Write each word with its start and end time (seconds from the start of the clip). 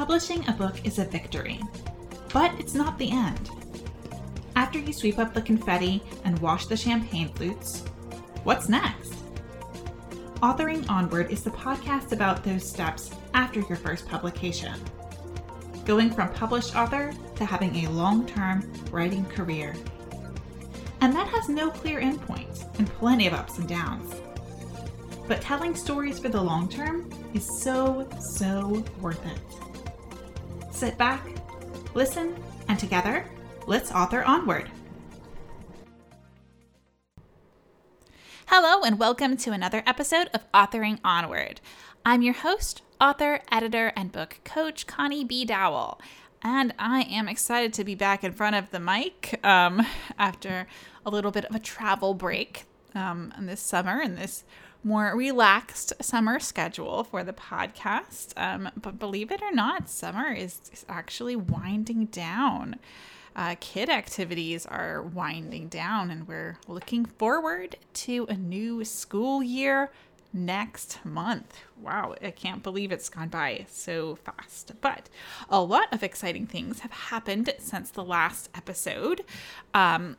Publishing 0.00 0.48
a 0.48 0.52
book 0.52 0.86
is 0.86 0.98
a 0.98 1.04
victory, 1.04 1.60
but 2.32 2.58
it's 2.58 2.72
not 2.72 2.96
the 2.96 3.10
end. 3.10 3.50
After 4.56 4.78
you 4.78 4.94
sweep 4.94 5.18
up 5.18 5.34
the 5.34 5.42
confetti 5.42 6.02
and 6.24 6.38
wash 6.38 6.64
the 6.64 6.76
champagne 6.76 7.28
flutes, 7.34 7.80
what's 8.42 8.70
next? 8.70 9.12
Authoring 10.36 10.88
Onward 10.88 11.30
is 11.30 11.42
the 11.42 11.50
podcast 11.50 12.12
about 12.12 12.42
those 12.42 12.66
steps 12.66 13.10
after 13.34 13.60
your 13.60 13.76
first 13.76 14.08
publication. 14.08 14.72
Going 15.84 16.10
from 16.10 16.32
published 16.32 16.74
author 16.74 17.12
to 17.36 17.44
having 17.44 17.84
a 17.84 17.90
long 17.90 18.26
term 18.26 18.72
writing 18.90 19.26
career. 19.26 19.74
And 21.02 21.14
that 21.14 21.28
has 21.28 21.50
no 21.50 21.70
clear 21.70 22.00
endpoint 22.00 22.78
and 22.78 22.88
plenty 22.88 23.26
of 23.26 23.34
ups 23.34 23.58
and 23.58 23.68
downs. 23.68 24.14
But 25.28 25.42
telling 25.42 25.74
stories 25.74 26.18
for 26.18 26.30
the 26.30 26.40
long 26.40 26.70
term 26.70 27.10
is 27.34 27.46
so, 27.60 28.08
so 28.18 28.82
worth 29.02 29.26
it. 29.26 29.59
Sit 30.80 30.96
back, 30.96 31.22
listen, 31.92 32.34
and 32.68 32.78
together, 32.78 33.26
let's 33.66 33.92
author 33.92 34.22
onward. 34.22 34.70
Hello, 38.46 38.82
and 38.82 38.98
welcome 38.98 39.36
to 39.36 39.52
another 39.52 39.82
episode 39.84 40.30
of 40.32 40.50
Authoring 40.52 40.98
Onward. 41.04 41.60
I'm 42.02 42.22
your 42.22 42.32
host, 42.32 42.80
author, 42.98 43.40
editor, 43.52 43.92
and 43.94 44.10
book 44.10 44.40
coach, 44.42 44.86
Connie 44.86 45.22
B. 45.22 45.44
Dowell. 45.44 46.00
And 46.40 46.72
I 46.78 47.02
am 47.02 47.28
excited 47.28 47.74
to 47.74 47.84
be 47.84 47.94
back 47.94 48.24
in 48.24 48.32
front 48.32 48.56
of 48.56 48.70
the 48.70 48.80
mic 48.80 49.38
um, 49.44 49.86
after 50.18 50.66
a 51.04 51.10
little 51.10 51.30
bit 51.30 51.44
of 51.44 51.54
a 51.54 51.60
travel 51.60 52.14
break 52.14 52.64
um, 52.94 53.32
this 53.40 53.60
summer 53.60 54.00
and 54.00 54.16
this 54.16 54.44
more 54.82 55.14
relaxed 55.14 55.92
summer 56.00 56.40
schedule 56.40 57.04
for 57.04 57.22
the 57.22 57.32
podcast. 57.32 58.32
Um, 58.36 58.70
but 58.76 58.98
believe 58.98 59.30
it 59.30 59.42
or 59.42 59.52
not, 59.52 59.88
summer 59.88 60.32
is, 60.32 60.60
is 60.72 60.86
actually 60.88 61.36
winding 61.36 62.06
down. 62.06 62.76
Uh, 63.36 63.54
kid 63.60 63.88
activities 63.88 64.66
are 64.66 65.02
winding 65.02 65.68
down, 65.68 66.10
and 66.10 66.26
we're 66.26 66.58
looking 66.66 67.04
forward 67.04 67.76
to 67.94 68.26
a 68.28 68.34
new 68.36 68.84
school 68.84 69.42
year 69.42 69.90
next 70.32 70.98
month. 71.04 71.60
Wow, 71.80 72.14
I 72.22 72.30
can't 72.30 72.62
believe 72.62 72.92
it's 72.92 73.08
gone 73.08 73.28
by 73.28 73.66
so 73.68 74.16
fast. 74.16 74.72
But 74.80 75.08
a 75.48 75.60
lot 75.60 75.92
of 75.92 76.02
exciting 76.02 76.46
things 76.46 76.80
have 76.80 76.92
happened 76.92 77.52
since 77.58 77.90
the 77.90 78.04
last 78.04 78.48
episode. 78.54 79.24
Um, 79.74 80.16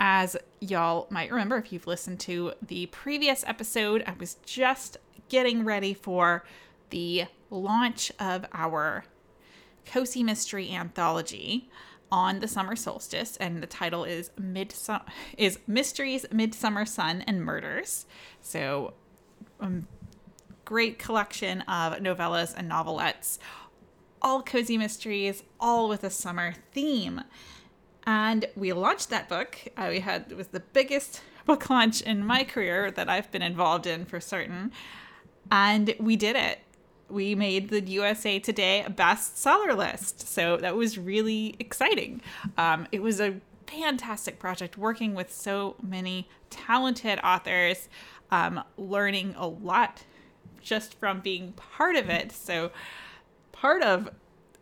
as 0.00 0.36
y'all 0.60 1.06
might 1.10 1.30
remember, 1.30 1.56
if 1.56 1.72
you've 1.72 1.86
listened 1.86 2.20
to 2.20 2.52
the 2.64 2.86
previous 2.86 3.44
episode, 3.46 4.04
I 4.06 4.14
was 4.18 4.36
just 4.46 4.96
getting 5.28 5.64
ready 5.64 5.94
for 5.94 6.44
the 6.90 7.24
launch 7.50 8.12
of 8.18 8.46
our 8.52 9.04
Cozy 9.84 10.22
Mystery 10.22 10.70
Anthology 10.70 11.68
on 12.10 12.40
the 12.40 12.48
summer 12.48 12.76
solstice, 12.76 13.36
and 13.36 13.62
the 13.62 13.66
title 13.66 14.04
is 14.04 14.30
Midsum- 14.40 15.06
is 15.36 15.58
Mysteries, 15.66 16.24
Midsummer 16.32 16.86
Sun, 16.86 17.22
and 17.26 17.44
Murders. 17.44 18.06
So, 18.40 18.94
um, 19.60 19.86
great 20.64 20.98
collection 20.98 21.62
of 21.62 21.94
novellas 21.94 22.54
and 22.56 22.70
novelettes, 22.70 23.38
all 24.22 24.42
cozy 24.42 24.78
mysteries, 24.78 25.42
all 25.60 25.88
with 25.88 26.04
a 26.04 26.10
summer 26.10 26.54
theme. 26.72 27.22
And 28.08 28.46
we 28.56 28.72
launched 28.72 29.10
that 29.10 29.28
book. 29.28 29.58
Uh, 29.76 29.88
we 29.90 30.00
had 30.00 30.28
it 30.30 30.36
was 30.36 30.48
the 30.48 30.60
biggest 30.60 31.20
book 31.44 31.68
launch 31.68 32.00
in 32.00 32.24
my 32.24 32.42
career 32.42 32.90
that 32.90 33.06
I've 33.06 33.30
been 33.30 33.42
involved 33.42 33.86
in 33.86 34.06
for 34.06 34.18
certain. 34.18 34.72
And 35.52 35.94
we 36.00 36.16
did 36.16 36.34
it. 36.34 36.60
We 37.10 37.34
made 37.34 37.68
the 37.68 37.82
USA 37.82 38.38
Today 38.38 38.86
bestseller 38.88 39.76
list. 39.76 40.26
So 40.26 40.56
that 40.56 40.74
was 40.74 40.96
really 40.96 41.54
exciting. 41.58 42.22
Um, 42.56 42.86
it 42.92 43.02
was 43.02 43.20
a 43.20 43.42
fantastic 43.66 44.38
project 44.38 44.78
working 44.78 45.14
with 45.14 45.30
so 45.30 45.76
many 45.82 46.30
talented 46.48 47.20
authors, 47.22 47.90
um, 48.30 48.64
learning 48.78 49.34
a 49.36 49.46
lot 49.46 50.04
just 50.62 50.94
from 50.94 51.20
being 51.20 51.52
part 51.52 51.94
of 51.94 52.08
it. 52.08 52.32
So, 52.32 52.70
part 53.52 53.82
of 53.82 54.08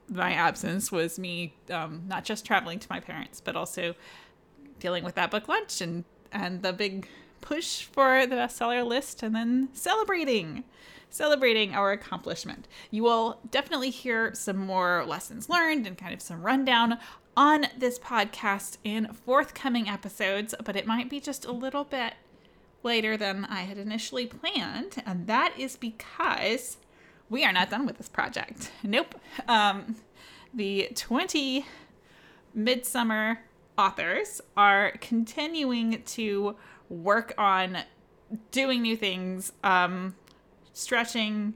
my 0.09 0.33
absence 0.33 0.93
was 0.93 1.19
me 1.19 1.55
um, 1.71 2.03
not 2.07 2.25
just 2.25 2.45
traveling 2.45 2.79
to 2.79 2.87
my 2.91 3.01
parents, 3.01 3.41
but 3.41 3.57
also 3.57 3.95
dealing 4.79 5.05
with 5.05 5.15
that 5.15 5.31
book 5.31 5.49
lunch 5.49 5.81
and 5.81 6.05
and 6.33 6.63
the 6.63 6.73
big 6.73 7.09
push 7.41 7.85
for 7.85 8.27
the 8.27 8.35
bestseller 8.35 8.87
list, 8.87 9.23
and 9.23 9.35
then 9.35 9.69
celebrating 9.73 10.65
celebrating 11.09 11.75
our 11.75 11.93
accomplishment. 11.93 12.67
You 12.91 13.05
will 13.05 13.39
definitely 13.51 13.91
hear 13.91 14.35
some 14.35 14.59
more 14.59 15.05
lessons 15.07 15.49
learned 15.49 15.87
and 15.87 15.97
kind 15.97 16.13
of 16.13 16.21
some 16.21 16.43
rundown 16.43 16.99
on 17.37 17.67
this 17.77 17.99
podcast 17.99 18.79
in 18.83 19.13
forthcoming 19.13 19.89
episodes, 19.89 20.55
but 20.65 20.77
it 20.77 20.87
might 20.87 21.09
be 21.09 21.21
just 21.21 21.45
a 21.45 21.53
little 21.53 21.85
bit 21.85 22.15
later 22.83 23.17
than 23.17 23.45
I 23.45 23.63
had 23.63 23.79
initially 23.79 24.27
planned, 24.27 25.03
and 25.05 25.27
that 25.27 25.55
is 25.59 25.77
because 25.77 26.79
we 27.29 27.45
are 27.45 27.53
not 27.53 27.71
done 27.71 27.87
with 27.87 27.99
this 27.99 28.09
project. 28.09 28.71
Nope. 28.83 29.15
Um, 29.49 29.97
the 30.55 30.91
20 30.95 31.67
Midsummer 32.55 33.41
authors 33.77 34.41
are 34.57 34.93
continuing 35.01 36.03
to 36.03 36.57
work 36.89 37.35
on 37.37 37.79
doing 38.51 38.83
new 38.83 38.97
things, 38.97 39.53
um, 39.63 40.15
stretching 40.73 41.55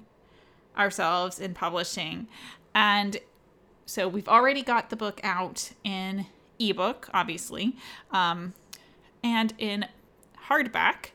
ourselves 0.77 1.39
in 1.39 1.55
publishing. 1.55 2.29
And 2.75 3.19
so 3.87 4.09
we've 4.09 4.29
already 4.29 4.63
got 4.63 4.91
the 4.91 4.97
book 4.97 5.21
out 5.25 5.73
in 5.83 6.27
ebook, 6.59 7.09
obviously, 7.13 7.77
um, 8.13 8.55
and 9.25 9.53
in 9.59 9.87
hardback. 10.49 11.11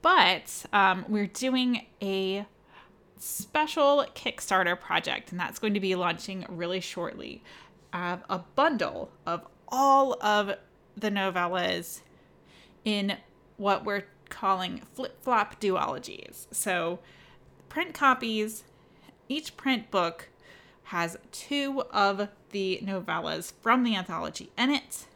But 0.00 0.64
um, 0.72 1.04
we're 1.08 1.26
doing 1.26 1.86
a 2.00 2.46
special 3.22 4.04
Kickstarter 4.16 4.78
project, 4.78 5.30
and 5.30 5.38
that's 5.38 5.60
going 5.60 5.74
to 5.74 5.80
be 5.80 5.94
launching 5.94 6.44
really 6.48 6.80
shortly. 6.80 7.40
I 7.92 7.98
have 7.98 8.24
a 8.28 8.40
bundle 8.40 9.12
of 9.24 9.46
all 9.68 10.20
of 10.20 10.56
the 10.96 11.10
novellas 11.10 12.00
in 12.84 13.16
what 13.56 13.84
we're 13.84 14.04
calling 14.28 14.82
flip 14.92 15.22
flop 15.22 15.60
duologies. 15.60 16.46
So, 16.50 16.98
print 17.68 17.94
copies, 17.94 18.64
each 19.28 19.56
print 19.56 19.92
book 19.92 20.28
has 20.84 21.16
two 21.30 21.82
of 21.92 22.28
the 22.50 22.80
novellas 22.82 23.52
from 23.62 23.84
the 23.84 23.94
anthology 23.94 24.50
in 24.58 24.70
it, 24.70 25.06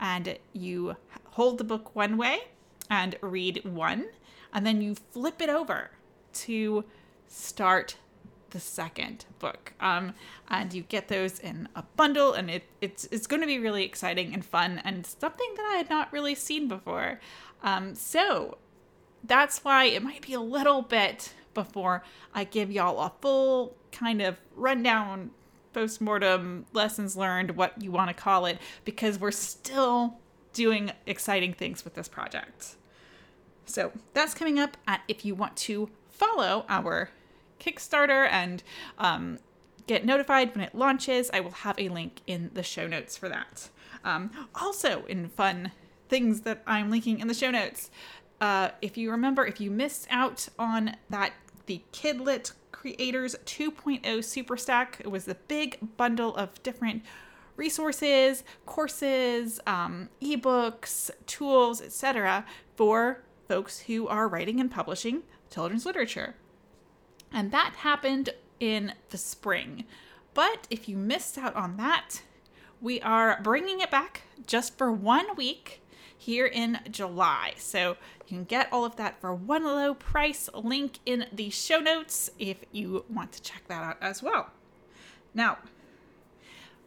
and 0.00 0.36
you 0.52 0.96
hold 1.30 1.58
the 1.58 1.64
book 1.64 1.94
one 1.94 2.16
way 2.16 2.48
and 2.90 3.16
read 3.20 3.64
one, 3.64 4.06
and 4.52 4.66
then 4.66 4.80
you 4.82 4.96
flip 4.96 5.40
it 5.40 5.48
over 5.48 5.90
to 6.32 6.84
start 7.36 7.96
the 8.50 8.60
second 8.60 9.26
book. 9.38 9.72
Um, 9.80 10.14
and 10.48 10.72
you 10.72 10.82
get 10.82 11.08
those 11.08 11.38
in 11.38 11.68
a 11.74 11.82
bundle, 11.96 12.32
and 12.32 12.48
it, 12.50 12.64
it's 12.80 13.04
it's 13.10 13.26
going 13.26 13.42
to 13.42 13.46
be 13.46 13.58
really 13.58 13.84
exciting 13.84 14.32
and 14.32 14.44
fun, 14.44 14.80
and 14.84 15.06
something 15.06 15.52
that 15.56 15.70
I 15.72 15.76
had 15.76 15.90
not 15.90 16.12
really 16.12 16.34
seen 16.34 16.68
before. 16.68 17.20
Um, 17.62 17.94
so 17.94 18.58
that's 19.24 19.64
why 19.64 19.84
it 19.84 20.02
might 20.02 20.22
be 20.22 20.32
a 20.32 20.40
little 20.40 20.82
bit 20.82 21.34
before 21.52 22.02
I 22.34 22.44
give 22.44 22.70
y'all 22.70 23.00
a 23.00 23.12
full 23.20 23.74
kind 23.90 24.22
of 24.22 24.36
rundown, 24.54 25.30
post-mortem 25.72 26.66
lessons 26.72 27.16
learned, 27.16 27.56
what 27.56 27.82
you 27.82 27.90
want 27.90 28.08
to 28.08 28.14
call 28.14 28.46
it, 28.46 28.58
because 28.84 29.18
we're 29.18 29.30
still 29.30 30.18
doing 30.52 30.92
exciting 31.06 31.52
things 31.52 31.84
with 31.84 31.94
this 31.94 32.08
project. 32.08 32.76
So 33.64 33.92
that's 34.14 34.32
coming 34.32 34.58
up. 34.58 34.76
If 35.08 35.24
you 35.24 35.34
want 35.34 35.56
to 35.56 35.90
follow 36.08 36.64
our 36.68 37.10
Kickstarter 37.60 38.28
and 38.30 38.62
um, 38.98 39.38
get 39.86 40.04
notified 40.04 40.54
when 40.54 40.64
it 40.64 40.74
launches. 40.74 41.30
I 41.32 41.40
will 41.40 41.50
have 41.50 41.78
a 41.78 41.88
link 41.88 42.20
in 42.26 42.50
the 42.54 42.62
show 42.62 42.86
notes 42.86 43.16
for 43.16 43.28
that. 43.28 43.68
Um, 44.04 44.30
also, 44.54 45.04
in 45.06 45.28
fun 45.28 45.72
things 46.08 46.42
that 46.42 46.62
I'm 46.66 46.90
linking 46.90 47.20
in 47.20 47.28
the 47.28 47.34
show 47.34 47.50
notes, 47.50 47.90
uh, 48.40 48.70
if 48.82 48.96
you 48.96 49.10
remember, 49.10 49.46
if 49.46 49.60
you 49.60 49.70
missed 49.70 50.06
out 50.10 50.48
on 50.58 50.96
that, 51.10 51.32
the 51.66 51.82
Kidlit 51.92 52.52
Creators 52.70 53.34
2.0 53.46 54.22
Super 54.22 54.56
Stack, 54.56 54.98
it 55.00 55.10
was 55.10 55.24
the 55.24 55.34
big 55.34 55.78
bundle 55.96 56.36
of 56.36 56.62
different 56.62 57.02
resources, 57.56 58.44
courses, 58.66 59.58
um, 59.66 60.08
ebooks, 60.20 61.10
tools, 61.26 61.80
etc., 61.80 62.44
for 62.76 63.22
folks 63.48 63.80
who 63.80 64.06
are 64.06 64.28
writing 64.28 64.60
and 64.60 64.70
publishing 64.70 65.22
children's 65.50 65.86
literature. 65.86 66.34
And 67.36 67.50
that 67.50 67.74
happened 67.80 68.30
in 68.60 68.94
the 69.10 69.18
spring. 69.18 69.84
But 70.32 70.66
if 70.70 70.88
you 70.88 70.96
missed 70.96 71.36
out 71.36 71.54
on 71.54 71.76
that, 71.76 72.22
we 72.80 72.98
are 73.02 73.38
bringing 73.42 73.80
it 73.80 73.90
back 73.90 74.22
just 74.46 74.78
for 74.78 74.90
one 74.90 75.36
week 75.36 75.82
here 76.16 76.46
in 76.46 76.80
July. 76.90 77.52
So 77.58 77.90
you 77.90 78.26
can 78.26 78.44
get 78.44 78.72
all 78.72 78.86
of 78.86 78.96
that 78.96 79.20
for 79.20 79.34
one 79.34 79.64
low 79.64 79.92
price. 79.92 80.48
Link 80.54 80.98
in 81.04 81.26
the 81.30 81.50
show 81.50 81.78
notes 81.78 82.30
if 82.38 82.64
you 82.72 83.04
want 83.10 83.32
to 83.32 83.42
check 83.42 83.68
that 83.68 83.82
out 83.82 83.98
as 84.00 84.22
well. 84.22 84.50
Now, 85.34 85.58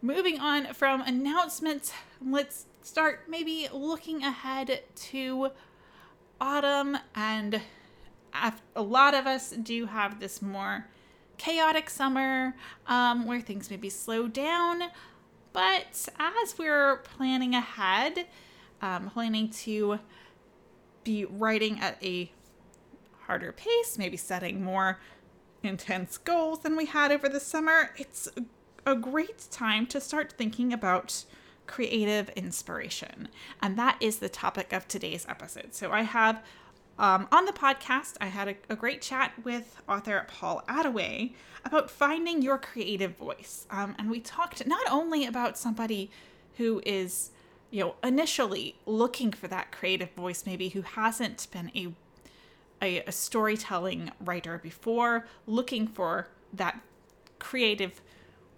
moving 0.02 0.40
on 0.40 0.74
from 0.74 1.02
announcements, 1.02 1.94
let's 2.26 2.66
start 2.82 3.26
maybe 3.30 3.68
looking 3.72 4.24
ahead 4.24 4.82
to 4.96 5.52
autumn. 6.42 6.98
And 7.14 7.62
a 8.76 8.82
lot 8.82 9.14
of 9.14 9.26
us 9.26 9.52
do 9.52 9.86
have 9.86 10.20
this 10.20 10.42
more 10.42 10.88
chaotic 11.38 11.90
summer 11.90 12.56
um, 12.88 13.26
where 13.26 13.42
things 13.42 13.70
maybe 13.70 13.90
slow 13.90 14.28
down. 14.28 14.84
But 15.54 16.10
as 16.20 16.58
we're 16.58 16.98
planning 16.98 17.56
ahead, 17.56 18.28
um, 18.82 19.10
planning 19.10 19.50
to 19.50 20.00
be 21.04 21.26
writing 21.26 21.80
at 21.80 21.98
a 22.04 22.32
harder 23.22 23.52
pace, 23.52 23.98
maybe 23.98 24.18
setting 24.18 24.64
more 24.64 25.00
intense 25.64 26.18
goals 26.18 26.60
than 26.60 26.76
we 26.76 26.86
had 26.86 27.12
over 27.12 27.28
the 27.28 27.40
summer, 27.40 27.92
it's 27.98 28.30
a 28.86 28.96
great 28.96 29.48
time 29.52 29.86
to 29.88 30.00
start 30.00 30.34
thinking 30.34 30.72
about 30.72 31.26
creative 31.68 32.30
inspiration. 32.30 33.28
And 33.62 33.78
that 33.78 33.98
is 34.00 34.18
the 34.18 34.30
topic 34.30 34.74
of 34.74 34.88
today's 34.88 35.26
episode. 35.30 35.74
So 35.74 35.92
I 35.92 36.02
have 36.02 36.44
um, 37.00 37.30
on 37.32 37.46
the 37.46 37.54
podcast, 37.54 38.16
I 38.20 38.26
had 38.26 38.50
a, 38.50 38.56
a, 38.70 38.76
great 38.76 39.02
chat 39.02 39.32
with 39.46 39.82
author 39.88 40.26
Paul 40.28 40.64
Attaway 40.68 41.32
about 41.64 41.90
finding 41.90 42.42
your 42.42 42.58
creative 42.58 43.16
voice. 43.16 43.66
Um, 43.72 43.96
and 43.98 44.12
we 44.12 44.20
talked 44.20 44.68
not 44.68 44.86
only 44.92 45.26
about 45.26 45.58
somebody 45.58 46.12
who 46.58 46.82
is, 46.86 47.32
you 47.72 47.80
know, 47.82 47.96
initially 48.04 48.76
looking 48.86 49.32
for 49.32 49.48
that 49.48 49.72
creative 49.72 50.12
voice, 50.12 50.46
maybe 50.46 50.70
who 50.70 50.82
hasn't 50.82 51.48
been 51.52 51.72
a, 51.74 51.94
a, 52.82 53.00
a 53.06 53.14
storytelling 53.14 54.12
writer 54.20 54.58
before, 54.58 55.26
looking 55.48 55.88
for 55.88 56.28
that 56.52 56.82
creative 57.40 58.02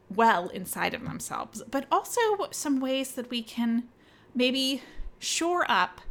well 0.09 0.49
inside 0.49 0.95
of 0.95 1.03
themselves, 1.03 1.61
but 1.69 1.85
also 1.91 2.19
some 2.49 2.79
ways 2.79 3.11
that 3.11 3.29
we 3.29 3.43
can 3.43 3.83
maybe 4.33 4.81
shore 5.19 5.63
up 5.69 6.01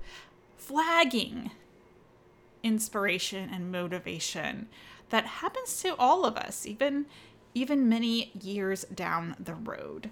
flagging 0.57 1.51
inspiration 2.63 3.49
and 3.53 3.73
motivation 3.73 4.69
that 5.11 5.27
happens 5.27 5.81
to 5.83 5.95
all 5.97 6.25
of 6.25 6.37
us, 6.37 6.67
even 6.67 7.07
even 7.53 7.89
many 7.89 8.31
years 8.41 8.85
down 8.85 9.35
the 9.39 9.55
road. 9.55 10.11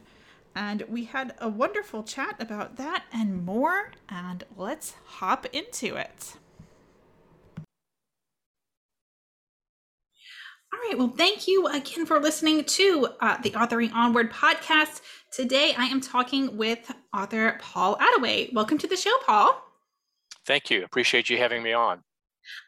And 0.54 0.82
we 0.88 1.04
had 1.04 1.34
a 1.40 1.48
wonderful 1.48 2.02
chat 2.02 2.34
about 2.40 2.76
that 2.76 3.04
and 3.12 3.44
more, 3.44 3.92
and 4.08 4.42
let's 4.56 4.94
hop 5.04 5.46
into 5.52 5.94
it. 5.94 6.34
All 10.72 10.80
right. 10.80 10.98
Well, 10.98 11.14
thank 11.16 11.48
you 11.48 11.66
again 11.68 12.06
for 12.06 12.20
listening 12.20 12.64
to 12.64 13.08
uh, 13.20 13.40
the 13.40 13.50
Authoring 13.50 13.92
Onward 13.94 14.32
podcast. 14.32 15.00
Today, 15.32 15.74
I 15.78 15.84
am 15.86 16.00
talking 16.00 16.56
with 16.56 16.92
author 17.16 17.58
Paul 17.60 17.96
Attaway. 17.96 18.52
Welcome 18.52 18.78
to 18.78 18.86
the 18.86 18.96
show, 18.96 19.16
Paul. 19.24 19.62
Thank 20.46 20.70
you. 20.70 20.84
Appreciate 20.84 21.30
you 21.30 21.38
having 21.38 21.62
me 21.62 21.72
on. 21.72 22.02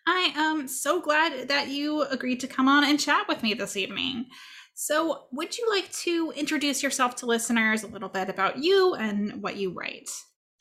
I 0.07 0.33
am 0.37 0.69
so 0.69 1.01
glad 1.01 1.49
that 1.49 1.69
you 1.69 2.03
agreed 2.03 2.41
to 2.41 2.47
come 2.47 2.69
on 2.69 2.85
and 2.85 2.99
chat 2.99 3.29
with 3.29 3.43
me 3.43 3.55
this 3.55 3.77
evening. 3.77 4.27
So, 4.75 5.27
would 5.33 5.59
you 5.59 5.69
like 5.69 5.93
to 6.05 6.33
introduce 6.37 6.83
yourself 6.83 7.17
to 7.17 7.27
listeners 7.27 7.83
a 7.83 7.89
little 7.89 8.09
bit 8.09 8.29
about 8.29 8.59
you 8.59 8.95
and 8.95 9.43
what 9.43 9.57
you 9.57 9.73
write? 9.73 10.09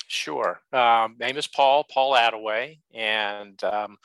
Sure. 0.08 0.60
Um, 0.74 1.16
name 1.20 1.38
is 1.38 1.48
Paul, 1.48 1.86
Paul 1.90 2.14
Attaway, 2.14 2.80
and 2.94 3.64
um, 3.64 3.98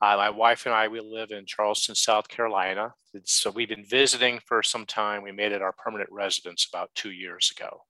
uh, 0.00 0.16
my 0.16 0.30
wife 0.30 0.66
and 0.66 0.74
I, 0.74 0.88
we 0.88 1.00
live 1.00 1.32
in 1.32 1.44
Charleston, 1.46 1.94
South 1.94 2.28
Carolina. 2.28 2.94
So 3.24 3.50
we've 3.50 3.68
been 3.68 3.84
visiting 3.84 4.40
for 4.46 4.62
some 4.62 4.86
time. 4.86 5.22
We 5.22 5.32
made 5.32 5.52
it 5.52 5.62
our 5.62 5.72
permanent 5.72 6.10
residence 6.12 6.68
about 6.72 6.94
two 6.94 7.10
years 7.10 7.52
ago. 7.56 7.82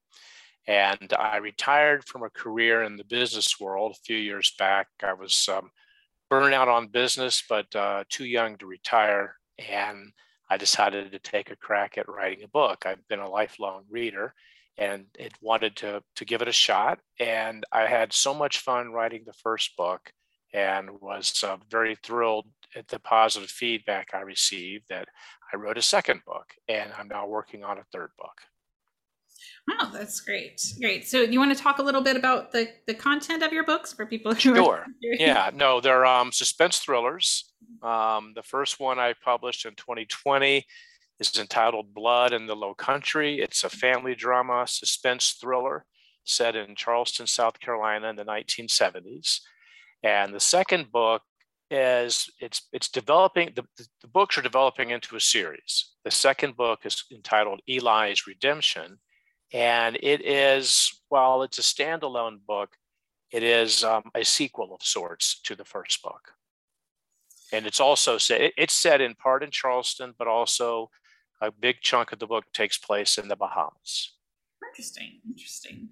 And 0.67 1.13
I 1.17 1.37
retired 1.37 2.05
from 2.05 2.23
a 2.23 2.29
career 2.29 2.83
in 2.83 2.95
the 2.95 3.03
business 3.03 3.59
world 3.59 3.91
a 3.91 4.03
few 4.05 4.17
years 4.17 4.53
back. 4.57 4.87
I 5.03 5.13
was 5.13 5.47
um, 5.47 5.69
burned 6.29 6.53
out 6.53 6.67
on 6.67 6.87
business, 6.87 7.43
but 7.47 7.73
uh, 7.75 8.03
too 8.09 8.25
young 8.25 8.57
to 8.57 8.65
retire. 8.65 9.35
And 9.57 10.11
I 10.49 10.57
decided 10.57 11.11
to 11.11 11.19
take 11.19 11.51
a 11.51 11.55
crack 11.55 11.97
at 11.97 12.09
writing 12.09 12.43
a 12.43 12.47
book. 12.47 12.85
I've 12.85 13.07
been 13.07 13.19
a 13.19 13.29
lifelong 13.29 13.83
reader 13.89 14.33
and 14.77 15.05
it 15.17 15.33
wanted 15.41 15.75
to, 15.77 16.01
to 16.15 16.25
give 16.25 16.41
it 16.41 16.47
a 16.47 16.53
shot. 16.53 16.99
And 17.19 17.65
I 17.71 17.85
had 17.85 18.13
so 18.13 18.33
much 18.33 18.59
fun 18.59 18.91
writing 18.91 19.23
the 19.25 19.33
first 19.33 19.75
book 19.75 20.11
and 20.53 20.89
was 21.01 21.43
uh, 21.43 21.57
very 21.69 21.95
thrilled 22.03 22.47
at 22.75 22.87
the 22.87 22.99
positive 22.99 23.49
feedback 23.49 24.09
I 24.13 24.21
received 24.21 24.85
that 24.89 25.07
I 25.53 25.57
wrote 25.57 25.77
a 25.77 25.81
second 25.81 26.21
book 26.25 26.45
and 26.67 26.91
I'm 26.97 27.07
now 27.07 27.27
working 27.27 27.63
on 27.63 27.77
a 27.77 27.85
third 27.91 28.11
book. 28.17 28.41
Wow, 29.67 29.89
that's 29.91 30.19
great. 30.19 30.61
Great. 30.79 31.07
So 31.07 31.21
you 31.21 31.39
want 31.39 31.55
to 31.55 31.61
talk 31.61 31.79
a 31.79 31.83
little 31.83 32.01
bit 32.01 32.15
about 32.15 32.51
the, 32.51 32.69
the 32.87 32.93
content 32.93 33.43
of 33.43 33.53
your 33.53 33.65
books 33.65 33.93
for 33.93 34.05
people 34.05 34.33
who 34.33 34.39
sure. 34.39 34.77
are 34.77 34.85
Yeah, 35.01 35.51
no, 35.53 35.79
they're 35.79 36.05
um, 36.05 36.31
suspense 36.31 36.79
thrillers. 36.79 37.51
Um, 37.83 38.33
the 38.35 38.43
first 38.43 38.79
one 38.79 38.99
I 38.99 39.13
published 39.23 39.65
in 39.65 39.75
2020 39.75 40.65
is 41.19 41.37
entitled 41.37 41.93
Blood 41.93 42.33
in 42.33 42.47
the 42.47 42.55
Low 42.55 42.73
Country. 42.73 43.39
It's 43.39 43.63
a 43.63 43.69
family 43.69 44.15
drama 44.15 44.65
suspense 44.67 45.37
thriller 45.39 45.85
set 46.23 46.55
in 46.55 46.75
Charleston, 46.75 47.27
South 47.27 47.59
Carolina 47.59 48.09
in 48.09 48.15
the 48.15 48.25
1970s. 48.25 49.39
And 50.03 50.33
the 50.33 50.39
second 50.39 50.91
book 50.91 51.21
is 51.71 52.29
it's 52.39 52.67
it's 52.73 52.89
developing 52.89 53.51
the, 53.55 53.63
the 54.01 54.07
books 54.07 54.37
are 54.37 54.41
developing 54.41 54.89
into 54.89 55.15
a 55.15 55.19
series. 55.19 55.91
The 56.03 56.11
second 56.11 56.57
book 56.57 56.79
is 56.85 57.03
entitled 57.11 57.61
Eli's 57.67 58.25
Redemption, 58.25 58.97
and 59.53 59.97
it 60.01 60.25
is 60.25 61.01
while 61.09 61.43
it's 61.43 61.59
a 61.59 61.61
standalone 61.61 62.39
book, 62.47 62.75
it 63.31 63.43
is 63.43 63.83
um, 63.83 64.03
a 64.15 64.23
sequel 64.23 64.73
of 64.73 64.81
sorts 64.81 65.39
to 65.41 65.55
the 65.55 65.65
first 65.65 66.01
book. 66.01 66.33
And 67.51 67.65
it's 67.65 67.79
also 67.79 68.17
set 68.17 68.53
it's 68.57 68.73
set 68.75 69.01
in 69.01 69.15
part 69.15 69.43
in 69.43 69.49
Charleston, 69.49 70.13
but 70.17 70.27
also 70.27 70.91
a 71.41 71.51
big 71.51 71.77
chunk 71.81 72.11
of 72.11 72.19
the 72.19 72.27
book 72.27 72.45
takes 72.53 72.77
place 72.77 73.17
in 73.17 73.27
the 73.27 73.35
Bahamas. 73.35 74.13
Interesting, 74.71 75.19
interesting. 75.27 75.89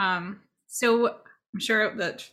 Um, 0.00 0.40
so 0.66 1.08
I'm 1.08 1.60
sure 1.60 1.94
that 1.96 2.28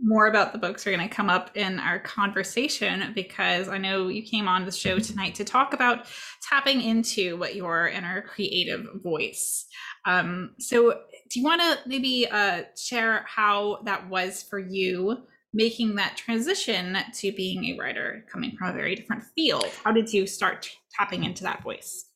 more 0.00 0.26
about 0.26 0.52
the 0.52 0.58
books 0.58 0.86
are 0.86 0.90
going 0.90 1.08
to 1.08 1.14
come 1.14 1.30
up 1.30 1.56
in 1.56 1.78
our 1.78 1.98
conversation 1.98 3.12
because 3.14 3.68
I 3.68 3.78
know 3.78 4.08
you 4.08 4.22
came 4.22 4.48
on 4.48 4.64
the 4.64 4.72
show 4.72 4.98
tonight 4.98 5.34
to 5.36 5.44
talk 5.44 5.74
about 5.74 6.06
tapping 6.48 6.80
into 6.80 7.36
what 7.36 7.54
your 7.54 7.88
inner 7.88 8.22
creative 8.22 8.86
voice. 9.02 9.66
Um, 10.04 10.54
so, 10.58 11.00
do 11.30 11.40
you 11.40 11.44
want 11.44 11.60
to 11.62 11.78
maybe 11.86 12.26
uh, 12.30 12.62
share 12.76 13.24
how 13.26 13.80
that 13.84 14.08
was 14.08 14.42
for 14.42 14.58
you 14.58 15.18
making 15.54 15.94
that 15.96 16.16
transition 16.16 16.98
to 17.14 17.32
being 17.32 17.64
a 17.66 17.78
writer, 17.78 18.24
coming 18.30 18.56
from 18.56 18.70
a 18.70 18.72
very 18.72 18.94
different 18.94 19.22
field? 19.34 19.66
How 19.84 19.92
did 19.92 20.12
you 20.12 20.26
start 20.26 20.68
tapping 20.98 21.24
into 21.24 21.42
that 21.44 21.62
voice? 21.62 22.06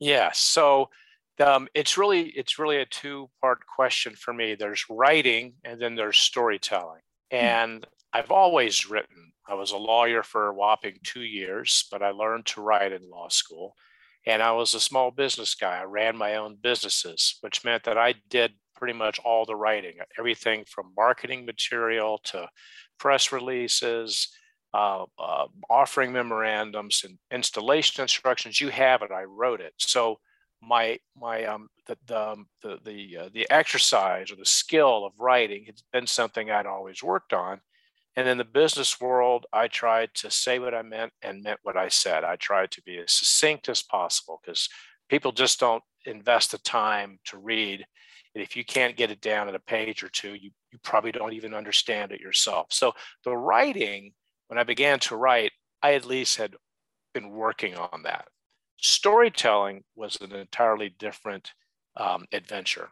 Yeah, 0.00 0.30
so 0.32 0.90
um, 1.40 1.68
it's 1.74 1.96
really 1.96 2.28
it's 2.30 2.58
really 2.58 2.78
a 2.78 2.86
two 2.86 3.30
part 3.40 3.60
question 3.66 4.14
for 4.14 4.32
me. 4.32 4.54
There's 4.54 4.84
writing 4.90 5.54
and 5.64 5.80
then 5.80 5.94
there's 5.94 6.18
storytelling. 6.18 7.02
Hmm. 7.30 7.36
And 7.36 7.86
I've 8.12 8.30
always 8.30 8.88
written. 8.88 9.32
I 9.48 9.54
was 9.54 9.72
a 9.72 9.76
lawyer 9.76 10.22
for 10.22 10.48
a 10.48 10.54
whopping 10.54 10.98
two 11.04 11.22
years, 11.22 11.86
but 11.90 12.02
I 12.02 12.10
learned 12.10 12.46
to 12.46 12.60
write 12.60 12.92
in 12.92 13.08
law 13.08 13.28
school. 13.28 13.74
And 14.26 14.42
I 14.42 14.52
was 14.52 14.74
a 14.74 14.80
small 14.80 15.10
business 15.10 15.54
guy. 15.54 15.78
I 15.78 15.84
ran 15.84 16.16
my 16.16 16.36
own 16.36 16.58
businesses, 16.60 17.38
which 17.40 17.64
meant 17.64 17.84
that 17.84 17.96
I 17.96 18.14
did 18.28 18.52
pretty 18.76 18.92
much 18.92 19.18
all 19.20 19.46
the 19.46 19.56
writing, 19.56 19.94
everything 20.18 20.64
from 20.68 20.92
marketing 20.96 21.46
material 21.46 22.18
to 22.24 22.48
press 22.98 23.32
releases, 23.32 24.28
uh, 24.74 25.04
uh, 25.18 25.46
offering 25.70 26.12
memorandums, 26.12 27.04
and 27.04 27.18
installation 27.32 28.02
instructions. 28.02 28.60
You 28.60 28.68
have 28.68 29.02
it. 29.02 29.10
I 29.10 29.24
wrote 29.24 29.60
it. 29.60 29.72
So 29.78 30.18
my 30.62 30.98
my 31.16 31.44
um 31.44 31.68
the 31.86 31.96
the 32.06 32.30
um, 32.30 32.46
the 32.62 32.78
the, 32.84 33.16
uh, 33.16 33.28
the 33.32 33.50
exercise 33.50 34.30
or 34.30 34.36
the 34.36 34.44
skill 34.44 35.04
of 35.04 35.12
writing 35.18 35.64
has 35.66 35.82
been 35.92 36.06
something 36.06 36.50
I'd 36.50 36.66
always 36.66 37.02
worked 37.02 37.32
on. 37.32 37.60
And 38.16 38.26
in 38.28 38.38
the 38.38 38.44
business 38.44 39.00
world, 39.00 39.46
I 39.52 39.68
tried 39.68 40.10
to 40.14 40.30
say 40.30 40.58
what 40.58 40.74
I 40.74 40.82
meant 40.82 41.12
and 41.22 41.42
meant 41.42 41.60
what 41.62 41.76
I 41.76 41.88
said. 41.88 42.24
I 42.24 42.36
tried 42.36 42.72
to 42.72 42.82
be 42.82 42.98
as 42.98 43.12
succinct 43.12 43.68
as 43.68 43.82
possible 43.82 44.40
because 44.44 44.68
people 45.08 45.30
just 45.30 45.60
don't 45.60 45.84
invest 46.04 46.50
the 46.50 46.58
time 46.58 47.20
to 47.26 47.38
read. 47.38 47.86
And 48.34 48.42
if 48.42 48.56
you 48.56 48.64
can't 48.64 48.96
get 48.96 49.12
it 49.12 49.20
down 49.20 49.48
in 49.48 49.54
a 49.54 49.60
page 49.60 50.02
or 50.02 50.08
two, 50.08 50.34
you, 50.34 50.50
you 50.72 50.78
probably 50.82 51.12
don't 51.12 51.32
even 51.32 51.54
understand 51.54 52.10
it 52.10 52.20
yourself. 52.20 52.66
So 52.70 52.92
the 53.24 53.36
writing, 53.36 54.12
when 54.48 54.58
I 54.58 54.64
began 54.64 54.98
to 55.00 55.16
write, 55.16 55.52
I 55.80 55.94
at 55.94 56.04
least 56.04 56.38
had 56.38 56.56
been 57.14 57.30
working 57.30 57.76
on 57.76 58.02
that. 58.02 58.26
Storytelling 58.80 59.84
was 59.96 60.16
an 60.20 60.32
entirely 60.32 60.94
different 60.98 61.52
um, 61.96 62.26
adventure. 62.32 62.90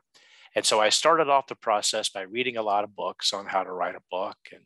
And 0.55 0.65
so 0.65 0.81
I 0.81 0.89
started 0.89 1.29
off 1.29 1.47
the 1.49 1.55
process 1.55 2.09
by 2.09 2.23
reading 2.23 2.57
a 2.57 2.63
lot 2.63 2.85
of 2.85 2.97
books 2.97 3.33
on 3.33 3.47
how 3.47 3.63
to 3.63 3.73
write 3.73 3.95
a 3.95 4.03
book 4.11 4.37
and, 4.53 4.63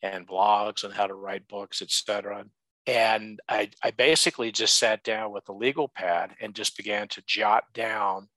and 0.00 0.26
blogs 0.26 0.84
on 0.84 0.90
how 0.90 1.06
to 1.06 1.14
write 1.14 1.48
books, 1.48 1.82
et 1.82 1.90
cetera. 1.90 2.44
and 2.86 3.40
I, 3.48 3.70
I 3.82 3.90
basically 3.90 4.52
just 4.52 4.78
sat 4.78 5.02
down 5.02 5.32
with 5.32 5.48
a 5.48 5.52
legal 5.52 5.88
pad 5.88 6.32
and 6.40 6.54
just 6.54 6.76
began 6.76 7.08
to 7.08 7.22
jot 7.26 7.64
down 7.72 8.28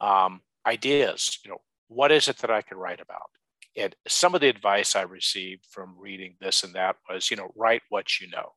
um, 0.00 0.42
ideas. 0.66 1.38
You 1.44 1.52
know, 1.52 1.60
what 1.88 2.12
is 2.12 2.28
it 2.28 2.38
that 2.38 2.50
I 2.50 2.62
could 2.62 2.76
write 2.76 3.00
about? 3.00 3.30
And 3.76 3.94
some 4.06 4.34
of 4.34 4.40
the 4.40 4.48
advice 4.48 4.94
I 4.94 5.02
received 5.02 5.66
from 5.70 5.96
reading 5.98 6.36
this 6.40 6.62
and 6.64 6.74
that 6.74 6.96
was, 7.08 7.30
you 7.30 7.36
know, 7.36 7.50
write 7.56 7.82
what 7.88 8.20
you 8.20 8.28
know. 8.30 8.52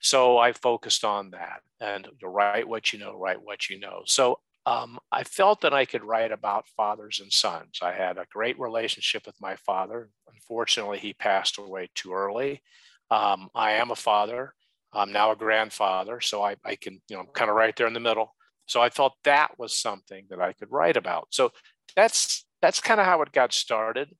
So 0.00 0.38
I 0.38 0.52
focused 0.52 1.04
on 1.04 1.30
that 1.30 1.60
and 1.80 2.08
to 2.20 2.28
write 2.28 2.68
what 2.68 2.92
you 2.92 2.98
know, 2.98 3.16
write 3.16 3.42
what 3.42 3.68
you 3.68 3.78
know. 3.78 4.02
So 4.06 4.38
um, 4.66 4.98
I 5.10 5.24
felt 5.24 5.62
that 5.62 5.72
I 5.72 5.84
could 5.84 6.04
write 6.04 6.30
about 6.30 6.68
fathers 6.76 7.20
and 7.20 7.32
sons. 7.32 7.78
I 7.82 7.92
had 7.92 8.18
a 8.18 8.26
great 8.30 8.58
relationship 8.58 9.26
with 9.26 9.40
my 9.40 9.56
father. 9.56 10.10
Unfortunately, 10.32 10.98
he 10.98 11.14
passed 11.14 11.58
away 11.58 11.88
too 11.94 12.12
early. 12.12 12.62
Um, 13.10 13.48
I 13.54 13.72
am 13.72 13.90
a 13.90 13.96
father. 13.96 14.54
I'm 14.92 15.12
now 15.12 15.32
a 15.32 15.36
grandfather, 15.36 16.20
so 16.20 16.42
I, 16.42 16.56
I 16.64 16.76
can, 16.76 17.00
you 17.08 17.16
know, 17.16 17.22
I'm 17.22 17.28
kind 17.28 17.50
of 17.50 17.56
right 17.56 17.74
there 17.76 17.86
in 17.86 17.92
the 17.92 18.00
middle. 18.00 18.34
So 18.66 18.80
I 18.80 18.88
thought 18.88 19.14
that 19.24 19.58
was 19.58 19.74
something 19.74 20.26
that 20.30 20.40
I 20.40 20.52
could 20.52 20.70
write 20.70 20.96
about. 20.96 21.28
So 21.30 21.52
that's 21.96 22.44
that's 22.60 22.80
kind 22.80 23.00
of 23.00 23.06
how 23.06 23.22
it 23.22 23.32
got 23.32 23.52
started. 23.52 24.14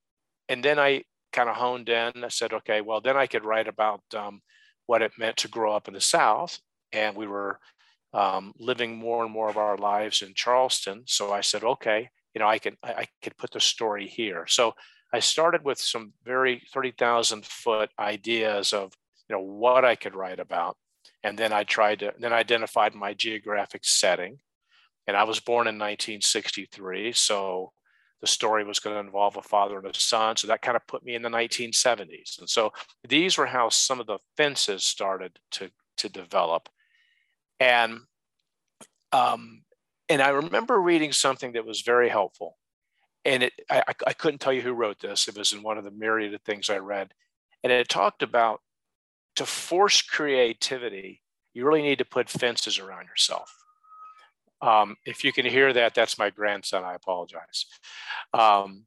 And 0.49 0.65
then 0.65 0.79
I 0.79 1.05
kind 1.33 1.49
of 1.49 1.57
honed 1.57 1.89
in. 1.89 2.25
I 2.25 2.29
said, 2.29 2.53
okay, 2.53 2.81
well, 2.81 3.01
then 3.01 3.17
I 3.17 3.27
could 3.27 3.45
write 3.45 3.69
about 3.69 4.03
um, 4.17 4.41
what 4.89 5.03
it 5.03 5.13
meant 5.19 5.37
to 5.37 5.49
grow 5.49 5.73
up 5.73 5.87
in 5.87 5.95
the 5.95 6.01
South. 6.01 6.59
And 6.93 7.15
we 7.15 7.27
were 7.27 7.61
um, 8.15 8.55
living 8.59 8.97
more 8.97 9.23
and 9.23 9.31
more 9.31 9.51
of 9.51 9.59
our 9.59 9.77
lives 9.77 10.23
in 10.23 10.33
Charleston. 10.35 11.03
So 11.05 11.31
I 11.31 11.43
said, 11.43 11.63
okay, 11.63 12.09
you 12.35 12.39
know, 12.39 12.49
I 12.49 12.59
can 12.59 12.77
I, 12.83 12.93
I 12.93 13.07
could 13.23 13.37
put 13.37 13.51
the 13.51 13.61
story 13.61 14.09
here. 14.09 14.47
So 14.49 14.75
I 15.13 15.21
started 15.21 15.63
with 15.63 15.79
some 15.79 16.15
very 16.25 16.63
30,000 16.73 17.45
foot 17.45 17.91
ideas 17.99 18.73
of, 18.73 18.95
you 19.29 19.37
know, 19.37 19.43
what 19.43 19.85
I 19.85 19.95
could 19.95 20.17
write 20.17 20.41
about. 20.41 20.79
And 21.23 21.39
then 21.39 21.53
I 21.53 21.65
tried 21.65 21.99
to, 22.01 22.15
then 22.19 22.33
I 22.33 22.39
identified 22.39 22.95
my 22.95 23.13
geographic 23.13 23.85
setting. 23.85 24.39
And 25.07 25.17
I 25.17 25.25
was 25.25 25.41
born 25.41 25.67
in 25.67 25.77
1963. 25.77 27.13
So 27.13 27.73
the 28.21 28.27
story 28.27 28.65
was 28.65 28.81
going 28.81 28.95
to 28.95 29.01
involve 29.01 29.37
a 29.37 29.43
father 29.43 29.79
and 29.79 29.87
a 29.87 29.95
son. 29.99 30.37
So 30.37 30.49
that 30.49 30.63
kind 30.63 30.77
of 30.77 30.87
put 30.87 31.05
me 31.05 31.15
in 31.15 31.23
the 31.23 31.29
1970s. 31.29 32.39
And 32.41 32.49
so 32.49 32.73
these 33.07 33.39
were 33.39 33.47
how 33.47 33.69
some 33.69 34.01
of 34.01 34.07
the 34.07 34.19
fences 34.37 34.85
started 34.85 35.39
to, 35.53 35.71
to 35.99 36.09
develop. 36.09 36.69
And 37.61 38.01
um, 39.13 39.63
and 40.09 40.23
I 40.23 40.31
remember 40.31 40.81
reading 40.81 41.13
something 41.13 41.53
that 41.53 41.67
was 41.67 41.83
very 41.83 42.09
helpful. 42.09 42.57
And 43.25 43.43
it, 43.43 43.53
I, 43.71 43.83
I 44.07 44.13
couldn't 44.13 44.41
tell 44.41 44.53
you 44.53 44.63
who 44.63 44.73
wrote 44.73 45.01
this. 45.01 45.29
It 45.29 45.37
was 45.37 45.53
in 45.53 45.63
one 45.63 45.77
of 45.77 45.85
the 45.85 45.91
myriad 45.91 46.33
of 46.33 46.41
things 46.43 46.71
I 46.71 46.79
read. 46.79 47.13
And 47.63 47.73
it 47.73 47.89
talked 47.89 48.23
about 48.23 48.61
to 49.37 49.45
force 49.45 50.03
creativity, 50.03 51.23
you 51.53 51.67
really 51.67 51.83
need 51.83 51.99
to 51.99 52.05
put 52.05 52.29
fences 52.29 52.79
around 52.79 53.07
yourself. 53.07 53.55
Um, 54.61 54.97
if 55.07 55.25
you 55.25 55.33
can 55.33 55.47
hear 55.47 55.73
that, 55.73 55.95
that's 55.95 56.19
my 56.19 56.31
grandson. 56.31 56.85
I 56.85 56.95
apologize. 56.95 57.67
Um, 58.35 58.85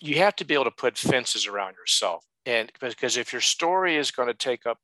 you 0.00 0.16
have 0.16 0.36
to 0.36 0.44
be 0.44 0.54
able 0.54 0.64
to 0.64 0.70
put 0.70 0.96
fences 0.96 1.46
around 1.46 1.74
yourself. 1.74 2.24
And 2.46 2.72
because 2.80 3.16
if 3.16 3.32
your 3.32 3.42
story 3.42 3.96
is 3.96 4.10
going 4.10 4.28
to 4.28 4.34
take 4.34 4.66
up 4.66 4.78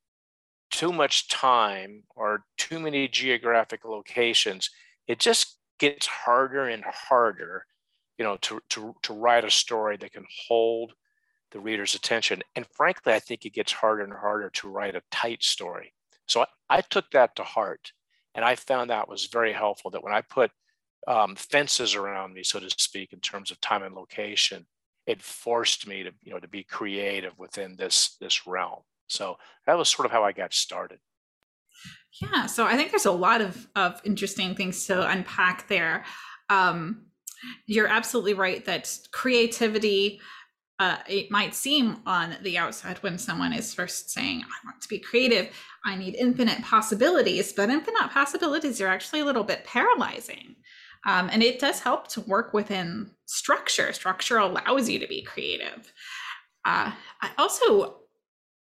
too 0.70 0.92
much 0.92 1.28
time 1.28 2.02
or 2.14 2.44
too 2.58 2.78
many 2.78 3.08
geographic 3.08 3.84
locations, 3.84 4.70
it 5.06 5.18
just 5.18 5.58
gets 5.78 6.06
harder 6.06 6.68
and 6.68 6.84
harder, 6.86 7.64
you 8.18 8.24
know, 8.24 8.36
to, 8.42 8.60
to, 8.70 8.94
to 9.02 9.12
write 9.14 9.44
a 9.44 9.50
story 9.50 9.96
that 9.96 10.12
can 10.12 10.24
hold 10.46 10.92
the 11.50 11.60
reader's 11.60 11.94
attention. 11.94 12.42
And 12.54 12.66
frankly, 12.76 13.12
I 13.12 13.18
think 13.18 13.44
it 13.44 13.54
gets 13.54 13.72
harder 13.72 14.04
and 14.04 14.12
harder 14.12 14.50
to 14.50 14.68
write 14.68 14.94
a 14.94 15.02
tight 15.10 15.42
story. 15.42 15.92
So 16.26 16.42
I, 16.42 16.46
I 16.68 16.80
took 16.82 17.10
that 17.10 17.34
to 17.36 17.42
heart. 17.42 17.92
And 18.34 18.44
I 18.44 18.54
found 18.54 18.90
that 18.90 19.08
was 19.08 19.26
very 19.26 19.52
helpful 19.52 19.90
that 19.90 20.02
when 20.02 20.12
I 20.12 20.20
put 20.20 20.50
um, 21.08 21.34
fences 21.36 21.94
around 21.94 22.34
me, 22.34 22.42
so 22.42 22.60
to 22.60 22.70
speak, 22.70 23.12
in 23.12 23.20
terms 23.20 23.50
of 23.50 23.60
time 23.60 23.82
and 23.82 23.94
location, 23.94 24.66
it 25.06 25.20
forced 25.22 25.86
me 25.86 26.02
to, 26.04 26.12
you 26.22 26.32
know, 26.32 26.38
to 26.38 26.48
be 26.48 26.62
creative 26.62 27.38
within 27.38 27.76
this, 27.76 28.16
this 28.20 28.46
realm. 28.46 28.80
So 29.08 29.36
that 29.66 29.76
was 29.76 29.88
sort 29.88 30.06
of 30.06 30.12
how 30.12 30.22
I 30.22 30.32
got 30.32 30.54
started. 30.54 30.98
Yeah, 32.20 32.46
so 32.46 32.66
I 32.66 32.76
think 32.76 32.90
there's 32.90 33.06
a 33.06 33.12
lot 33.12 33.40
of 33.40 33.66
of 33.76 34.00
interesting 34.04 34.54
things 34.54 34.86
to 34.86 35.08
unpack 35.08 35.68
there. 35.68 36.04
Um, 36.48 37.06
you're 37.66 37.86
absolutely 37.86 38.34
right 38.34 38.64
that 38.66 38.90
creativity. 39.12 40.20
Uh, 40.80 40.96
it 41.06 41.30
might 41.30 41.54
seem 41.54 41.98
on 42.06 42.34
the 42.42 42.56
outside 42.56 42.96
when 43.02 43.18
someone 43.18 43.52
is 43.52 43.74
first 43.74 44.10
saying, 44.10 44.42
I 44.42 44.66
want 44.66 44.80
to 44.80 44.88
be 44.88 44.98
creative, 44.98 45.54
I 45.84 45.94
need 45.94 46.14
infinite 46.14 46.62
possibilities, 46.62 47.52
but 47.52 47.68
infinite 47.68 48.10
possibilities 48.10 48.80
are 48.80 48.88
actually 48.88 49.20
a 49.20 49.26
little 49.26 49.44
bit 49.44 49.64
paralyzing. 49.64 50.56
Um, 51.06 51.28
and 51.30 51.42
it 51.42 51.58
does 51.58 51.80
help 51.80 52.08
to 52.08 52.22
work 52.22 52.54
within 52.54 53.10
structure. 53.26 53.92
Structure 53.92 54.38
allows 54.38 54.88
you 54.88 54.98
to 54.98 55.06
be 55.06 55.22
creative. 55.22 55.92
Uh, 56.64 56.92
I 57.20 57.30
also 57.38 58.00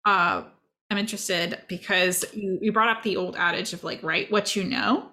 uh, 0.06 0.44
I'm 0.90 0.98
interested 0.98 1.60
because 1.68 2.24
you, 2.32 2.58
you 2.62 2.72
brought 2.72 2.96
up 2.96 3.02
the 3.02 3.16
old 3.16 3.36
adage 3.36 3.72
of 3.72 3.84
like 3.84 4.02
write 4.02 4.30
what 4.30 4.54
you 4.54 4.64
know, 4.64 5.10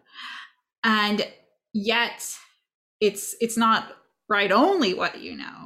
and 0.84 1.28
yet 1.74 2.28
it's 3.00 3.36
it's 3.42 3.58
not 3.58 3.98
write 4.30 4.52
only 4.52 4.94
what 4.94 5.20
you 5.20 5.36
know 5.36 5.63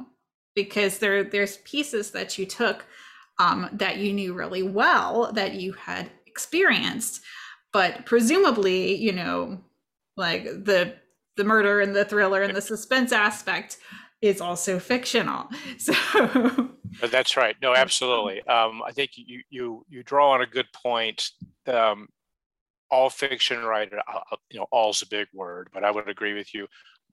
because 0.64 0.98
there 0.98 1.22
there's 1.22 1.58
pieces 1.58 2.10
that 2.10 2.36
you 2.36 2.44
took 2.44 2.84
um, 3.38 3.68
that 3.72 3.98
you 3.98 4.12
knew 4.12 4.34
really 4.34 4.64
well 4.64 5.30
that 5.32 5.54
you 5.54 5.72
had 5.72 6.10
experienced, 6.26 7.20
but 7.72 8.04
presumably 8.06 8.96
you 8.96 9.12
know 9.12 9.60
like 10.16 10.42
the 10.44 10.94
the 11.36 11.44
murder 11.44 11.80
and 11.80 11.94
the 11.94 12.04
thriller 12.04 12.42
and 12.42 12.56
the 12.56 12.60
suspense 12.60 13.12
aspect 13.12 13.78
is 14.20 14.40
also 14.40 14.78
fictional. 14.78 15.48
So 17.00 17.06
that's 17.06 17.36
right. 17.36 17.54
No, 17.62 17.74
absolutely. 17.74 18.42
Um, 18.48 18.82
I 18.84 18.90
think 18.90 19.12
you 19.14 19.42
you 19.50 19.84
you 19.88 20.02
draw 20.02 20.30
on 20.32 20.40
a 20.40 20.46
good 20.46 20.66
point. 20.72 21.30
Um, 21.66 22.08
all 22.90 23.10
fiction 23.10 23.62
writer, 23.62 24.00
uh, 24.08 24.20
uh, 24.32 24.36
you 24.50 24.58
know, 24.58 24.66
all's 24.72 25.02
a 25.02 25.06
big 25.06 25.28
word, 25.34 25.68
but 25.72 25.84
I 25.84 25.90
would 25.90 26.08
agree 26.08 26.32
with 26.32 26.52
you. 26.54 26.66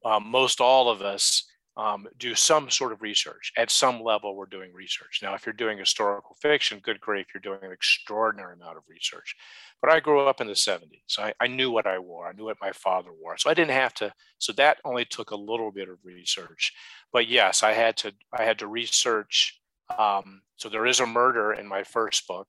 Um, 0.05 0.25
most 0.25 0.61
all 0.61 0.89
of 0.89 1.01
us 1.01 1.43
um, 1.77 2.07
do 2.17 2.33
some 2.35 2.69
sort 2.69 2.93
of 2.93 3.01
research. 3.01 3.51
At 3.57 3.69
some 3.69 4.01
level, 4.01 4.35
we're 4.35 4.45
doing 4.45 4.73
research. 4.73 5.19
Now, 5.21 5.33
if 5.33 5.45
you're 5.45 5.53
doing 5.53 5.77
historical 5.77 6.35
fiction, 6.41 6.79
good 6.79 7.01
grief, 7.01 7.27
you're 7.33 7.41
doing 7.41 7.59
an 7.63 7.71
extraordinary 7.71 8.53
amount 8.53 8.77
of 8.77 8.83
research. 8.87 9.35
But 9.81 9.91
I 9.91 9.99
grew 9.99 10.21
up 10.21 10.39
in 10.39 10.47
the 10.47 10.53
70s. 10.53 11.19
I, 11.19 11.33
I 11.39 11.47
knew 11.47 11.69
what 11.71 11.85
I 11.85 11.99
wore. 11.99 12.29
I 12.29 12.31
knew 12.31 12.45
what 12.45 12.57
my 12.61 12.71
father 12.71 13.09
wore. 13.11 13.37
So 13.37 13.49
I 13.49 13.53
didn't 13.53 13.71
have 13.71 13.93
to. 13.95 14.13
So 14.37 14.53
that 14.53 14.77
only 14.85 15.03
took 15.03 15.31
a 15.31 15.35
little 15.35 15.71
bit 15.71 15.89
of 15.89 15.97
research. 16.03 16.71
But 17.11 17.27
yes, 17.27 17.61
I 17.61 17.73
had 17.73 17.97
to. 17.97 18.13
I 18.33 18.43
had 18.43 18.59
to 18.59 18.67
research. 18.67 19.59
Um, 19.97 20.41
so 20.55 20.69
there 20.69 20.85
is 20.85 21.01
a 21.01 21.05
murder 21.05 21.53
in 21.53 21.67
my 21.67 21.83
first 21.83 22.25
book, 22.25 22.47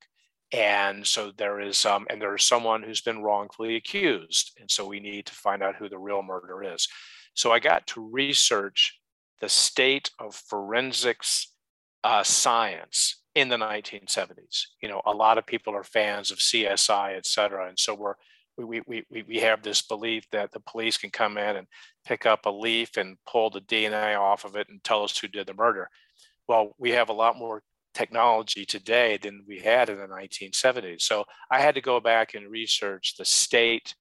and 0.52 1.06
so 1.06 1.32
there 1.36 1.60
is 1.60 1.84
um, 1.84 2.06
and 2.08 2.22
there 2.22 2.34
is 2.34 2.44
someone 2.44 2.82
who's 2.82 3.00
been 3.02 3.22
wrongfully 3.22 3.76
accused, 3.76 4.52
and 4.60 4.70
so 4.70 4.86
we 4.86 5.00
need 5.00 5.26
to 5.26 5.34
find 5.34 5.62
out 5.62 5.76
who 5.76 5.88
the 5.88 5.98
real 5.98 6.22
murderer 6.22 6.62
is. 6.74 6.88
So 7.34 7.52
I 7.52 7.58
got 7.58 7.86
to 7.88 8.08
research 8.08 8.98
the 9.40 9.48
state 9.48 10.10
of 10.18 10.34
forensics 10.34 11.52
uh, 12.04 12.22
science 12.22 13.22
in 13.34 13.48
the 13.48 13.56
1970s. 13.56 14.62
You 14.80 14.88
know, 14.88 15.02
a 15.04 15.12
lot 15.12 15.38
of 15.38 15.46
people 15.46 15.74
are 15.74 15.84
fans 15.84 16.30
of 16.30 16.38
CSI, 16.38 17.16
et 17.16 17.26
cetera. 17.26 17.68
And 17.68 17.78
so 17.78 17.94
we're, 17.94 18.14
we, 18.56 18.80
we, 18.86 19.04
we, 19.10 19.22
we 19.22 19.38
have 19.40 19.62
this 19.62 19.82
belief 19.82 20.24
that 20.32 20.52
the 20.52 20.60
police 20.60 20.96
can 20.96 21.10
come 21.10 21.36
in 21.36 21.56
and 21.56 21.66
pick 22.06 22.24
up 22.24 22.46
a 22.46 22.50
leaf 22.50 22.96
and 22.96 23.18
pull 23.26 23.50
the 23.50 23.60
DNA 23.60 24.18
off 24.18 24.44
of 24.44 24.56
it 24.56 24.68
and 24.70 24.82
tell 24.82 25.04
us 25.04 25.18
who 25.18 25.28
did 25.28 25.46
the 25.46 25.54
murder. 25.54 25.90
Well, 26.48 26.74
we 26.78 26.92
have 26.92 27.10
a 27.10 27.14
lot 27.14 27.36
more 27.36 27.62
technology 27.92 28.64
today 28.64 29.18
than 29.20 29.44
we 29.46 29.58
had 29.58 29.90
in 29.90 29.98
the 29.98 30.06
1970s. 30.06 31.02
So 31.02 31.24
I 31.50 31.60
had 31.60 31.74
to 31.74 31.80
go 31.80 31.98
back 31.98 32.34
and 32.34 32.50
research 32.50 33.16
the 33.16 33.24
state 33.24 33.94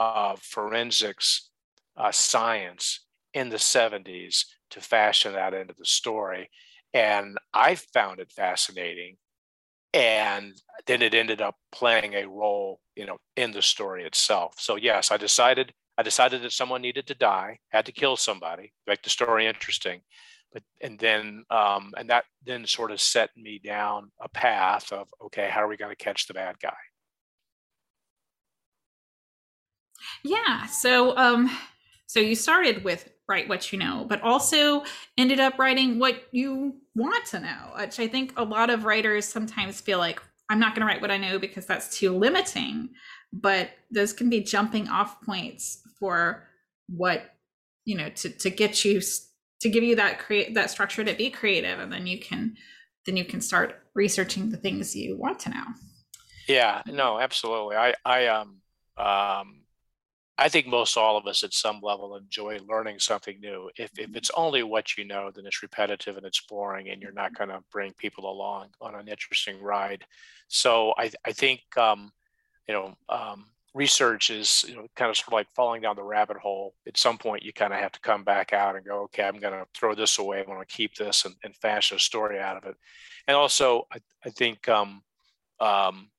of 0.00 0.40
forensics 0.40 1.50
uh, 1.96 2.10
science 2.10 3.00
in 3.34 3.48
the 3.48 3.56
70s 3.56 4.44
to 4.70 4.80
fashion 4.80 5.32
that 5.34 5.54
into 5.54 5.74
the 5.78 5.84
story. 5.84 6.50
And 6.94 7.38
I 7.54 7.74
found 7.74 8.20
it 8.20 8.32
fascinating. 8.32 9.16
And 9.94 10.54
then 10.86 11.02
it 11.02 11.14
ended 11.14 11.40
up 11.40 11.56
playing 11.70 12.14
a 12.14 12.26
role, 12.26 12.80
you 12.96 13.06
know, 13.06 13.18
in 13.36 13.52
the 13.52 13.62
story 13.62 14.04
itself. 14.04 14.54
So 14.58 14.76
yes, 14.76 15.10
I 15.10 15.16
decided 15.16 15.72
I 15.98 16.02
decided 16.02 16.42
that 16.42 16.52
someone 16.52 16.80
needed 16.80 17.06
to 17.08 17.14
die, 17.14 17.58
had 17.68 17.84
to 17.84 17.92
kill 17.92 18.16
somebody, 18.16 18.72
make 18.86 19.02
the 19.02 19.10
story 19.10 19.46
interesting. 19.46 20.00
But 20.52 20.62
and 20.80 20.98
then 20.98 21.44
um, 21.50 21.92
and 21.96 22.08
that 22.10 22.24
then 22.46 22.66
sort 22.66 22.90
of 22.90 23.00
set 23.00 23.30
me 23.36 23.60
down 23.62 24.10
a 24.20 24.28
path 24.28 24.92
of 24.92 25.08
okay, 25.26 25.48
how 25.50 25.62
are 25.62 25.68
we 25.68 25.76
going 25.76 25.94
to 25.94 26.04
catch 26.04 26.26
the 26.26 26.34
bad 26.34 26.58
guy? 26.60 26.72
Yeah. 30.24 30.66
So 30.66 31.16
um, 31.16 31.50
so 32.12 32.20
you 32.20 32.34
started 32.34 32.84
with 32.84 33.10
write 33.26 33.48
what 33.48 33.72
you 33.72 33.78
know, 33.78 34.04
but 34.06 34.20
also 34.20 34.84
ended 35.16 35.40
up 35.40 35.58
writing 35.58 35.98
what 35.98 36.24
you 36.30 36.74
want 36.94 37.24
to 37.24 37.40
know, 37.40 37.72
which 37.78 37.98
I 37.98 38.06
think 38.06 38.34
a 38.36 38.44
lot 38.44 38.68
of 38.68 38.84
writers 38.84 39.24
sometimes 39.24 39.80
feel 39.80 39.96
like 39.96 40.20
I'm 40.50 40.60
not 40.60 40.74
going 40.74 40.86
to 40.86 40.92
write 40.92 41.00
what 41.00 41.10
I 41.10 41.16
know 41.16 41.38
because 41.38 41.64
that's 41.64 41.96
too 41.98 42.14
limiting. 42.14 42.90
But 43.32 43.70
those 43.90 44.12
can 44.12 44.28
be 44.28 44.42
jumping 44.42 44.88
off 44.88 45.22
points 45.22 45.80
for 45.98 46.46
what 46.86 47.34
you 47.86 47.96
know 47.96 48.10
to 48.10 48.28
to 48.28 48.50
get 48.50 48.84
you 48.84 49.00
to 49.62 49.70
give 49.70 49.82
you 49.82 49.96
that 49.96 50.18
create 50.18 50.52
that 50.52 50.70
structure 50.70 51.02
to 51.02 51.14
be 51.14 51.30
creative, 51.30 51.80
and 51.80 51.90
then 51.90 52.06
you 52.06 52.20
can 52.20 52.58
then 53.06 53.16
you 53.16 53.24
can 53.24 53.40
start 53.40 53.84
researching 53.94 54.50
the 54.50 54.58
things 54.58 54.94
you 54.94 55.16
want 55.16 55.38
to 55.40 55.48
know. 55.48 55.64
Yeah, 56.46 56.82
no, 56.86 57.18
absolutely. 57.18 57.76
I 57.76 57.94
I 58.04 58.26
um 58.26 58.60
um 58.98 59.61
I 60.38 60.48
think 60.48 60.66
most 60.66 60.96
all 60.96 61.16
of 61.16 61.26
us 61.26 61.44
at 61.44 61.52
some 61.52 61.80
level 61.82 62.16
enjoy 62.16 62.58
learning 62.66 62.98
something 62.98 63.38
new. 63.40 63.70
If, 63.76 63.90
if 63.98 64.16
it's 64.16 64.30
only 64.34 64.62
what 64.62 64.96
you 64.96 65.04
know, 65.04 65.30
then 65.34 65.46
it's 65.46 65.62
repetitive 65.62 66.16
and 66.16 66.26
it's 66.26 66.40
boring, 66.40 66.88
and 66.88 67.02
you're 67.02 67.12
not 67.12 67.34
going 67.34 67.50
to 67.50 67.62
bring 67.70 67.92
people 67.92 68.30
along 68.30 68.68
on 68.80 68.94
an 68.94 69.08
interesting 69.08 69.60
ride. 69.60 70.04
So 70.48 70.94
I, 70.96 71.10
I 71.24 71.32
think, 71.32 71.60
um, 71.76 72.12
you 72.66 72.74
know, 72.74 72.94
um, 73.08 73.46
research 73.74 74.28
is 74.28 74.64
you 74.68 74.74
know 74.74 74.86
kind 74.96 75.10
of 75.10 75.16
sort 75.16 75.28
of 75.28 75.32
like 75.32 75.48
falling 75.54 75.82
down 75.82 75.96
the 75.96 76.02
rabbit 76.02 76.36
hole. 76.36 76.74
At 76.86 76.96
some 76.96 77.18
point, 77.18 77.42
you 77.42 77.52
kind 77.52 77.72
of 77.72 77.78
have 77.80 77.92
to 77.92 78.00
come 78.00 78.24
back 78.24 78.52
out 78.52 78.76
and 78.76 78.84
go, 78.84 79.02
okay, 79.02 79.24
I'm 79.24 79.38
going 79.38 79.54
to 79.54 79.66
throw 79.74 79.94
this 79.94 80.18
away. 80.18 80.40
I'm 80.40 80.46
going 80.46 80.58
to 80.58 80.66
keep 80.66 80.94
this 80.94 81.24
and, 81.24 81.34
and 81.44 81.54
fashion 81.56 81.96
a 81.96 82.00
story 82.00 82.38
out 82.40 82.56
of 82.56 82.64
it. 82.64 82.76
And 83.28 83.36
also, 83.36 83.86
I, 83.92 83.98
I 84.24 84.30
think 84.30 84.68
um, 84.68 85.02
um, 85.60 86.10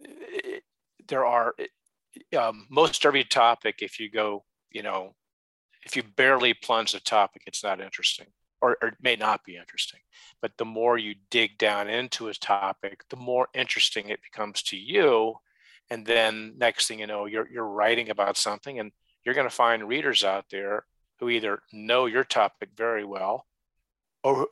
it, 0.00 0.64
there 1.08 1.26
are 1.26 1.54
um, 2.38 2.66
most 2.70 3.04
every 3.04 3.24
topic, 3.24 3.76
if 3.80 3.98
you 3.98 4.10
go, 4.10 4.44
you 4.70 4.82
know, 4.82 5.14
if 5.84 5.96
you 5.96 6.02
barely 6.16 6.54
plunge 6.54 6.92
the 6.92 7.00
topic, 7.00 7.42
it's 7.46 7.64
not 7.64 7.80
interesting 7.80 8.26
or, 8.62 8.78
or, 8.80 8.88
it 8.88 8.94
may 9.02 9.16
not 9.16 9.44
be 9.44 9.56
interesting. 9.56 10.00
But 10.40 10.52
the 10.56 10.64
more 10.64 10.96
you 10.96 11.16
dig 11.30 11.58
down 11.58 11.90
into 11.90 12.28
a 12.28 12.34
topic, 12.34 13.02
the 13.10 13.16
more 13.16 13.48
interesting 13.52 14.08
it 14.08 14.22
becomes 14.22 14.62
to 14.64 14.76
you. 14.76 15.34
And 15.90 16.06
then 16.06 16.54
next 16.56 16.86
thing 16.86 17.00
you 17.00 17.06
know, 17.06 17.26
you're, 17.26 17.48
you're 17.50 17.66
writing 17.66 18.08
about 18.08 18.36
something 18.36 18.78
and 18.78 18.92
you're 19.24 19.34
going 19.34 19.48
to 19.48 19.54
find 19.54 19.88
readers 19.88 20.24
out 20.24 20.46
there 20.50 20.86
who 21.18 21.28
either 21.28 21.62
know 21.72 22.06
your 22.06 22.24
topic 22.24 22.70
very 22.76 23.04
well 23.04 23.46
or, 24.24 24.46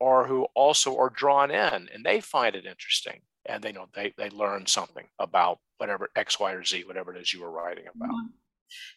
or 0.00 0.26
who 0.26 0.46
also 0.54 0.96
are 0.96 1.10
drawn 1.10 1.50
in 1.50 1.88
and 1.92 2.04
they 2.04 2.20
find 2.20 2.54
it 2.54 2.64
interesting 2.64 3.20
and 3.48 3.62
they 3.62 3.72
know 3.72 3.86
they, 3.94 4.14
they 4.16 4.30
learn 4.30 4.66
something 4.66 5.06
about 5.18 5.58
whatever 5.78 6.10
X, 6.16 6.40
Y, 6.40 6.52
or 6.52 6.64
Z, 6.64 6.84
whatever 6.84 7.14
it 7.14 7.20
is 7.20 7.32
you 7.32 7.42
were 7.42 7.50
writing 7.50 7.84
about. 7.94 8.10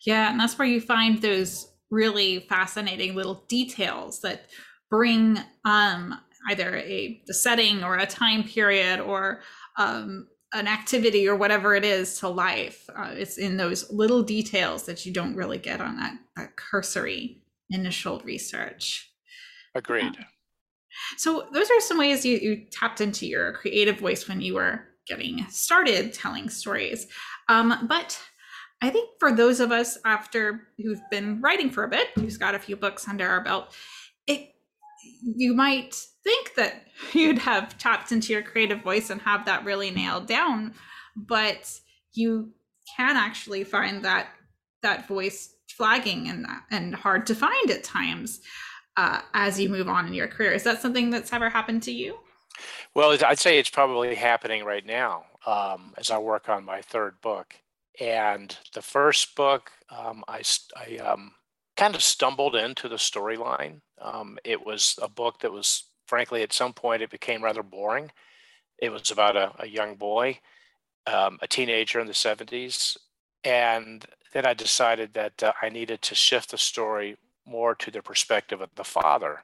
Yeah, 0.05 0.31
and 0.31 0.39
that's 0.39 0.57
where 0.57 0.67
you 0.67 0.81
find 0.81 1.21
those 1.21 1.71
really 1.91 2.39
fascinating 2.41 3.15
little 3.15 3.45
details 3.47 4.21
that 4.21 4.49
bring 4.89 5.39
um, 5.65 6.19
either 6.49 6.77
a 6.77 7.21
the 7.27 7.33
setting 7.33 7.83
or 7.83 7.97
a 7.97 8.05
time 8.05 8.43
period 8.43 8.99
or 8.99 9.41
um, 9.77 10.27
an 10.53 10.67
activity 10.67 11.27
or 11.27 11.35
whatever 11.35 11.75
it 11.75 11.85
is 11.85 12.19
to 12.19 12.27
life. 12.27 12.89
Uh, 12.95 13.11
it's 13.13 13.37
in 13.37 13.57
those 13.57 13.91
little 13.91 14.23
details 14.23 14.85
that 14.85 15.05
you 15.05 15.13
don't 15.13 15.35
really 15.35 15.59
get 15.59 15.81
on 15.81 15.97
that, 15.97 16.17
that 16.35 16.55
cursory 16.55 17.43
initial 17.69 18.19
research. 18.21 19.11
Agreed. 19.75 20.15
Yeah. 20.17 20.25
So 21.17 21.47
those 21.53 21.69
are 21.69 21.79
some 21.79 21.97
ways 21.97 22.25
you, 22.25 22.37
you 22.37 22.65
tapped 22.71 23.01
into 23.01 23.25
your 23.25 23.53
creative 23.53 23.99
voice 23.99 24.27
when 24.27 24.41
you 24.41 24.55
were 24.55 24.85
getting 25.07 25.45
started 25.49 26.13
telling 26.13 26.49
stories. 26.49 27.07
Um, 27.47 27.87
but 27.87 28.19
I 28.81 28.89
think 28.89 29.09
for 29.19 29.31
those 29.31 29.59
of 29.59 29.71
us 29.71 29.97
after 30.05 30.67
who've 30.77 31.01
been 31.11 31.41
writing 31.41 31.69
for 31.69 31.83
a 31.83 31.89
bit, 31.89 32.07
who's 32.15 32.37
got 32.37 32.55
a 32.55 32.59
few 32.59 32.75
books 32.75 33.07
under 33.07 33.27
our 33.27 33.43
belt, 33.43 33.75
it 34.27 34.53
you 35.21 35.53
might 35.53 35.95
think 36.23 36.55
that 36.55 36.85
you'd 37.13 37.39
have 37.39 37.77
tapped 37.77 38.11
into 38.11 38.33
your 38.33 38.41
creative 38.41 38.81
voice 38.81 39.09
and 39.09 39.21
have 39.21 39.45
that 39.45 39.65
really 39.65 39.91
nailed 39.91 40.27
down, 40.27 40.73
but 41.15 41.79
you 42.13 42.51
can 42.95 43.17
actually 43.17 43.63
find 43.63 44.03
that 44.03 44.27
that 44.81 45.07
voice 45.07 45.53
flagging 45.67 46.29
and 46.29 46.45
and 46.71 46.95
hard 46.95 47.25
to 47.27 47.35
find 47.35 47.69
at 47.69 47.83
times 47.83 48.41
uh, 48.99 49.21
as 49.33 49.57
you 49.57 49.69
move 49.69 49.87
on 49.87 50.05
in 50.07 50.13
your 50.13 50.27
career. 50.27 50.51
Is 50.51 50.63
that 50.63 50.81
something 50.81 51.09
that's 51.09 51.31
ever 51.31 51.49
happened 51.49 51.83
to 51.83 51.91
you? 51.91 52.17
Well, 52.93 53.17
I'd 53.25 53.39
say 53.39 53.57
it's 53.57 53.69
probably 53.69 54.13
happening 54.13 54.65
right 54.65 54.85
now 54.85 55.23
um, 55.47 55.93
as 55.97 56.11
I 56.11 56.17
work 56.17 56.49
on 56.49 56.65
my 56.65 56.81
third 56.81 57.21
book. 57.21 57.55
And 58.01 58.55
the 58.73 58.81
first 58.81 59.37
book, 59.37 59.71
um, 59.89 60.25
I, 60.27 60.41
I 60.75 60.97
um, 60.97 61.31
kind 61.77 61.95
of 61.95 62.03
stumbled 62.03 62.57
into 62.57 62.89
the 62.89 62.97
storyline. 62.97 63.79
Um, 64.01 64.37
it 64.43 64.65
was 64.65 64.99
a 65.01 65.07
book 65.07 65.39
that 65.39 65.53
was, 65.53 65.85
frankly, 66.05 66.43
at 66.43 66.51
some 66.51 66.73
point, 66.73 67.01
it 67.01 67.09
became 67.09 67.41
rather 67.41 67.63
boring. 67.63 68.11
It 68.79 68.89
was 68.89 69.11
about 69.11 69.37
a, 69.37 69.53
a 69.59 69.67
young 69.67 69.95
boy, 69.95 70.39
um, 71.07 71.39
a 71.41 71.47
teenager 71.47 72.01
in 72.01 72.07
the 72.07 72.13
70s. 72.13 72.97
And 73.45 74.05
then 74.33 74.45
I 74.45 74.53
decided 74.53 75.13
that 75.13 75.41
uh, 75.41 75.53
I 75.61 75.69
needed 75.69 76.01
to 76.01 76.15
shift 76.15 76.51
the 76.51 76.57
story 76.57 77.15
more 77.49 77.75
to 77.75 77.91
the 77.91 78.01
perspective 78.01 78.61
of 78.61 78.69
the 78.75 78.83
father 78.83 79.43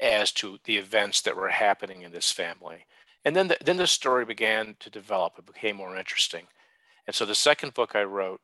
as 0.00 0.32
to 0.32 0.58
the 0.64 0.76
events 0.76 1.20
that 1.22 1.36
were 1.36 1.48
happening 1.48 2.02
in 2.02 2.12
this 2.12 2.32
family. 2.32 2.86
And 3.24 3.34
then 3.34 3.48
the, 3.48 3.56
then 3.64 3.76
the 3.76 3.86
story 3.86 4.24
began 4.24 4.76
to 4.80 4.90
develop. 4.90 5.34
It 5.38 5.46
became 5.46 5.76
more 5.76 5.96
interesting. 5.96 6.46
And 7.06 7.14
so 7.14 7.24
the 7.24 7.34
second 7.34 7.74
book 7.74 7.94
I 7.94 8.02
wrote 8.02 8.40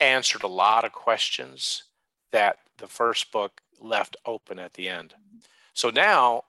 answered 0.00 0.42
a 0.42 0.48
lot 0.48 0.84
of 0.84 0.92
questions 0.92 1.84
that 2.32 2.58
the 2.78 2.86
first 2.86 3.30
book 3.30 3.60
left 3.80 4.16
open 4.26 4.58
at 4.58 4.74
the 4.74 4.88
end. 4.88 5.14
So 5.74 5.90
now 5.90 6.44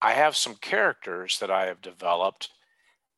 I 0.00 0.12
have 0.12 0.36
some 0.36 0.54
characters 0.56 1.38
that 1.38 1.50
I 1.50 1.66
have 1.66 1.80
developed, 1.80 2.50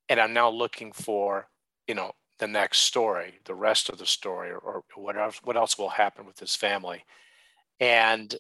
and 0.09 0.21
I'm 0.21 0.33
now 0.33 0.51
looking 0.51 0.93
for, 0.93 1.49
you 1.87 1.95
know, 1.95 2.13
the 2.39 2.47
next 2.47 2.81
story, 2.81 3.35
the 3.45 3.55
rest 3.55 3.89
of 3.89 3.99
the 3.99 4.07
story, 4.07 4.51
or, 4.51 4.59
or 4.59 4.85
what 4.95 5.17
else, 5.17 5.41
what 5.43 5.57
else 5.57 5.77
will 5.77 5.89
happen 5.89 6.25
with 6.25 6.37
this 6.37 6.55
family. 6.55 7.05
And 7.81 8.35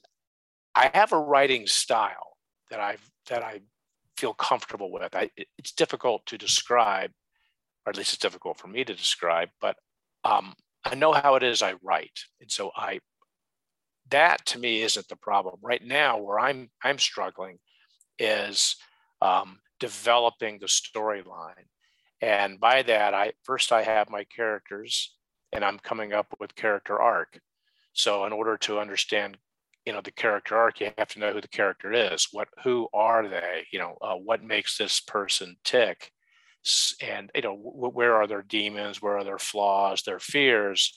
I 0.75 0.91
have 0.95 1.13
a 1.13 1.19
writing 1.19 1.67
style 1.67 2.37
that 2.71 2.81
I 2.81 2.97
that 3.29 3.43
I 3.43 3.61
feel 4.17 4.35
comfortable 4.35 4.91
with. 4.91 5.15
I, 5.15 5.31
it's 5.57 5.73
difficult 5.73 6.27
to 6.27 6.39
describe, 6.39 7.11
or 7.87 7.91
at 7.91 7.97
least 7.97 8.13
it's 8.13 8.23
difficult 8.23 8.59
for 8.59 8.69
me 8.69 8.85
to 8.85 8.95
describe, 8.95 9.51
but 9.61 9.77
um, 10.25 10.55
I 10.85 10.95
know 10.95 11.13
how 11.13 11.37
it 11.37 11.43
is 11.43 11.63
I 11.63 11.75
write, 11.83 12.19
and 12.41 12.51
so 12.51 12.71
I 12.77 13.01
that 14.11 14.47
to 14.47 14.59
me 14.59 14.83
isn't 14.83 15.09
the 15.09 15.17
problem 15.17 15.57
right 15.63 15.85
now. 15.85 16.19
Where 16.19 16.39
I'm 16.39 16.71
I'm 16.83 16.99
struggling 16.99 17.59
is 18.19 18.77
um, 19.21 19.59
developing 19.79 20.59
the 20.59 20.67
storyline, 20.67 21.67
and 22.21 22.59
by 22.59 22.83
that 22.83 23.15
I 23.15 23.33
first 23.45 23.73
I 23.73 23.83
have 23.83 24.11
my 24.11 24.25
characters, 24.25 25.15
and 25.53 25.65
I'm 25.65 25.79
coming 25.79 26.13
up 26.13 26.35
with 26.41 26.57
character 26.57 27.01
arc. 27.01 27.41
So 27.99 28.25
in 28.27 28.33
order 28.33 28.57
to 28.59 28.79
understand, 28.79 29.39
you 29.85 29.93
know, 29.93 30.01
the 30.01 30.13
character 30.13 30.57
arc, 30.57 30.81
you 30.81 30.91
have 30.97 31.09
to 31.09 31.19
know 31.19 31.33
who 31.33 31.41
the 31.41 31.49
character 31.49 31.93
is. 31.93 32.29
What, 32.31 32.47
who 32.63 32.89
are 32.95 33.29
they? 33.29 33.67
You 33.73 33.81
know, 33.81 33.99
uh, 34.01 34.15
what 34.15 34.41
makes 34.41 34.79
this 34.79 35.01
person 35.01 35.57
tick? 35.65 36.13
And 37.03 37.29
you 37.35 37.43
know, 37.43 37.55
where 37.57 38.15
are 38.15 38.29
their 38.29 38.43
demons? 38.43 39.03
Where 39.03 39.19
are 39.19 39.25
their 39.25 39.39
flaws? 39.39 40.03
Their 40.03 40.21
fears? 40.21 40.93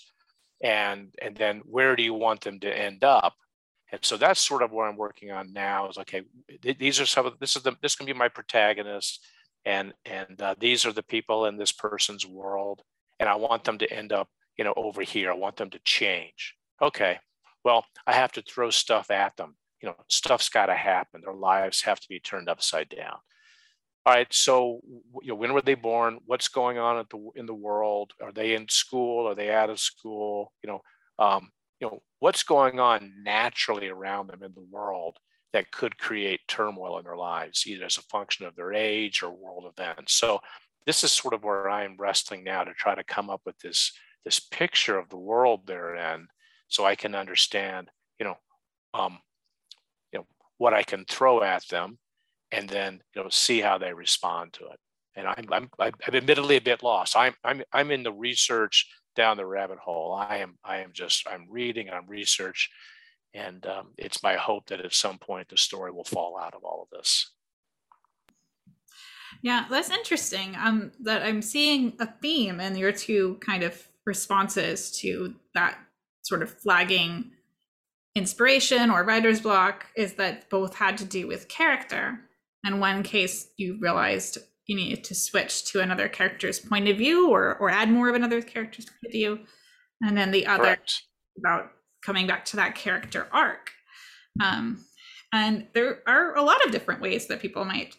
And 0.64 1.14
and 1.20 1.36
then 1.36 1.62
where 1.66 1.96
do 1.96 2.04
you 2.04 2.14
want 2.14 2.42
them 2.42 2.60
to 2.60 2.78
end 2.78 3.04
up? 3.04 3.34
And 3.92 4.04
so 4.04 4.16
that's 4.18 4.40
sort 4.40 4.62
of 4.62 4.72
what 4.72 4.88
I'm 4.88 4.98
working 4.98 5.32
on 5.32 5.54
now. 5.54 5.90
Is 5.90 5.98
okay. 6.00 6.24
These 6.62 7.00
are 7.00 7.06
some 7.06 7.26
of 7.26 7.40
this 7.40 7.56
is 7.56 7.64
the 7.64 7.76
this 7.82 7.96
can 7.96 8.06
be 8.06 8.14
my 8.14 8.28
protagonist, 8.28 9.26
and 9.66 9.94
and 10.06 10.40
uh, 10.42 10.56
these 10.60 10.86
are 10.86 10.94
the 10.94 11.04
people 11.04 11.46
in 11.46 11.58
this 11.58 11.72
person's 11.72 12.28
world, 12.28 12.82
and 13.20 13.30
I 13.30 13.36
want 13.36 13.64
them 13.64 13.78
to 13.80 13.92
end 13.92 14.12
up, 14.12 14.28
you 14.58 14.64
know, 14.64 14.74
over 14.76 15.02
here. 15.02 15.32
I 15.32 15.36
want 15.36 15.56
them 15.56 15.70
to 15.72 15.80
change 15.86 16.56
okay, 16.82 17.20
well, 17.63 17.86
I 18.08 18.13
have 18.13 18.32
to 18.34 18.41
throw 18.41 18.70
stuff 18.70 19.12
at 19.12 19.38
them. 19.38 19.56
You 19.82 19.89
know, 19.89 19.96
stuff's 20.08 20.50
got 20.50 20.67
to 20.67 20.76
happen. 20.76 21.22
Their 21.24 21.34
lives 21.34 21.82
have 21.82 22.00
to 22.00 22.10
be 22.10 22.20
turned 22.20 22.50
upside 22.50 22.89
down. 22.89 23.17
All 24.06 24.13
right, 24.13 24.32
so 24.34 24.82
you 25.22 25.30
know, 25.30 25.36
when 25.36 25.54
were 25.54 25.62
they 25.62 25.76
born? 25.76 26.20
What's 26.26 26.48
going 26.48 26.80
on 26.80 27.06
the, 27.12 27.30
in 27.36 27.46
the 27.46 27.54
world? 27.54 28.13
Are 28.22 28.32
they 28.32 28.56
in 28.56 28.67
school? 28.67 29.28
Are 29.28 29.36
they 29.36 29.52
out 29.52 29.70
of 29.70 29.80
school? 29.80 30.52
You 30.63 30.70
know, 30.72 30.82
um, 31.20 31.50
you 31.80 31.88
know, 31.88 32.02
what's 32.20 32.41
going 32.41 32.80
on 32.80 33.13
naturally 33.24 33.89
around 33.89 34.28
them 34.28 34.41
in 34.41 34.54
the 34.56 34.65
world 34.72 35.17
that 35.54 35.72
could 35.72 36.00
create 36.00 36.39
turmoil 36.48 36.98
in 36.98 37.04
their 37.04 37.17
lives, 37.17 37.67
either 37.67 37.86
as 37.86 37.98
a 37.98 38.04
function 38.04 38.46
of 38.46 38.56
their 38.56 38.74
age 38.74 39.22
or 39.22 39.30
world 39.30 39.72
events. 39.78 40.13
So 40.13 40.39
this 40.86 41.04
is 41.04 41.12
sort 41.12 41.34
of 41.34 41.44
where 41.44 41.70
I'm 41.70 41.96
wrestling 42.00 42.44
now 42.44 42.63
to 42.63 42.74
try 42.74 42.96
to 42.96 43.04
come 43.04 43.30
up 43.30 43.41
with 43.46 43.60
this 43.60 43.91
this 44.26 44.39
picture 44.39 44.98
of 44.98 45.10
the 45.10 45.17
world 45.17 45.62
they're 45.65 45.96
in 45.96 46.28
so 46.72 46.86
I 46.86 46.96
can 46.96 47.16
understand, 47.16 47.90
you 48.18 48.26
know, 48.26 48.38
um, 48.94 49.20
you 50.12 50.20
know, 50.20 50.26
what 50.58 50.74
I 50.74 50.84
can 50.84 51.06
throw 51.06 51.44
at 51.44 51.68
them, 51.68 52.00
and 52.52 52.68
then 52.68 53.02
you 53.14 53.22
know 53.22 53.30
see 53.30 53.60
how 53.60 53.78
they 53.78 53.94
respond 53.94 54.54
to 54.54 54.66
it. 54.66 54.80
And 55.16 55.28
I'm 55.28 55.46
I'm 55.52 55.70
I'm 55.78 55.94
admittedly 56.14 56.56
a 56.56 56.62
bit 56.62 56.82
lost. 56.82 57.16
I'm 57.16 57.34
I'm 57.44 57.62
I'm 57.74 57.92
in 57.92 58.04
the 58.04 58.14
research 58.14 58.88
down 59.16 59.36
the 59.36 59.46
rabbit 59.46 59.80
hole. 59.80 60.14
I 60.14 60.38
am 60.38 60.58
I 60.64 60.78
am 60.78 60.92
just 60.94 61.28
I'm 61.30 61.46
reading 61.50 61.90
I'm 61.90 62.08
research, 62.08 62.70
and 63.34 63.66
um, 63.66 63.90
it's 63.98 64.24
my 64.24 64.36
hope 64.36 64.68
that 64.68 64.80
at 64.80 64.94
some 64.94 65.18
point 65.18 65.50
the 65.50 65.58
story 65.58 65.92
will 65.92 66.06
fall 66.06 66.40
out 66.40 66.56
of 66.56 66.64
all 66.64 66.88
of 66.90 66.98
this. 66.98 67.32
Yeah, 69.42 69.66
that's 69.70 69.90
interesting. 69.90 70.56
Um, 70.58 70.94
that 71.02 71.22
I'm 71.24 71.42
seeing 71.42 71.94
a 72.00 72.08
theme 72.22 72.62
in 72.62 72.78
your 72.78 72.94
two 72.94 73.40
kind 73.42 73.64
of 73.64 73.88
responses 74.06 74.92
to 75.00 75.36
that 75.54 75.78
sort 76.24 76.42
of 76.42 76.52
flagging 76.62 77.32
inspiration 78.16 78.90
or 78.90 79.04
writer's 79.04 79.42
block 79.42 79.88
is 79.96 80.14
that 80.14 80.50
both 80.50 80.76
had 80.76 80.98
to 80.98 81.06
do 81.06 81.28
with 81.28 81.48
character. 81.48 82.20
In 82.66 82.80
one 82.80 83.04
case, 83.04 83.48
you 83.58 83.78
realized 83.82 84.38
you 84.68 84.76
needed 84.76 85.04
to 85.06 85.16
switch 85.16 85.66
to 85.72 85.82
another 85.82 86.08
character's 86.08 86.60
point 86.60 86.88
of 86.88 86.98
view 86.98 87.30
or 87.30 87.56
or 87.58 87.70
add 87.70 87.90
more 87.90 88.10
of 88.10 88.16
another 88.16 88.42
character's 88.42 88.86
point 88.86 89.06
of 89.06 89.12
view. 89.12 89.40
And 90.02 90.18
then 90.18 90.32
the 90.32 90.48
other 90.48 90.64
Correct. 90.64 91.04
about 91.38 91.72
coming 92.04 92.28
back 92.28 92.46
to 92.46 92.56
that 92.58 92.76
character 92.76 93.28
arc. 93.32 93.72
Um, 94.44 94.86
and 95.34 95.68
there 95.74 96.00
are 96.08 96.36
a 96.36 96.42
lot 96.42 96.66
of 96.66 96.72
different 96.72 97.02
ways 97.02 97.28
that 97.28 97.42
people 97.42 97.66
might 97.66 97.96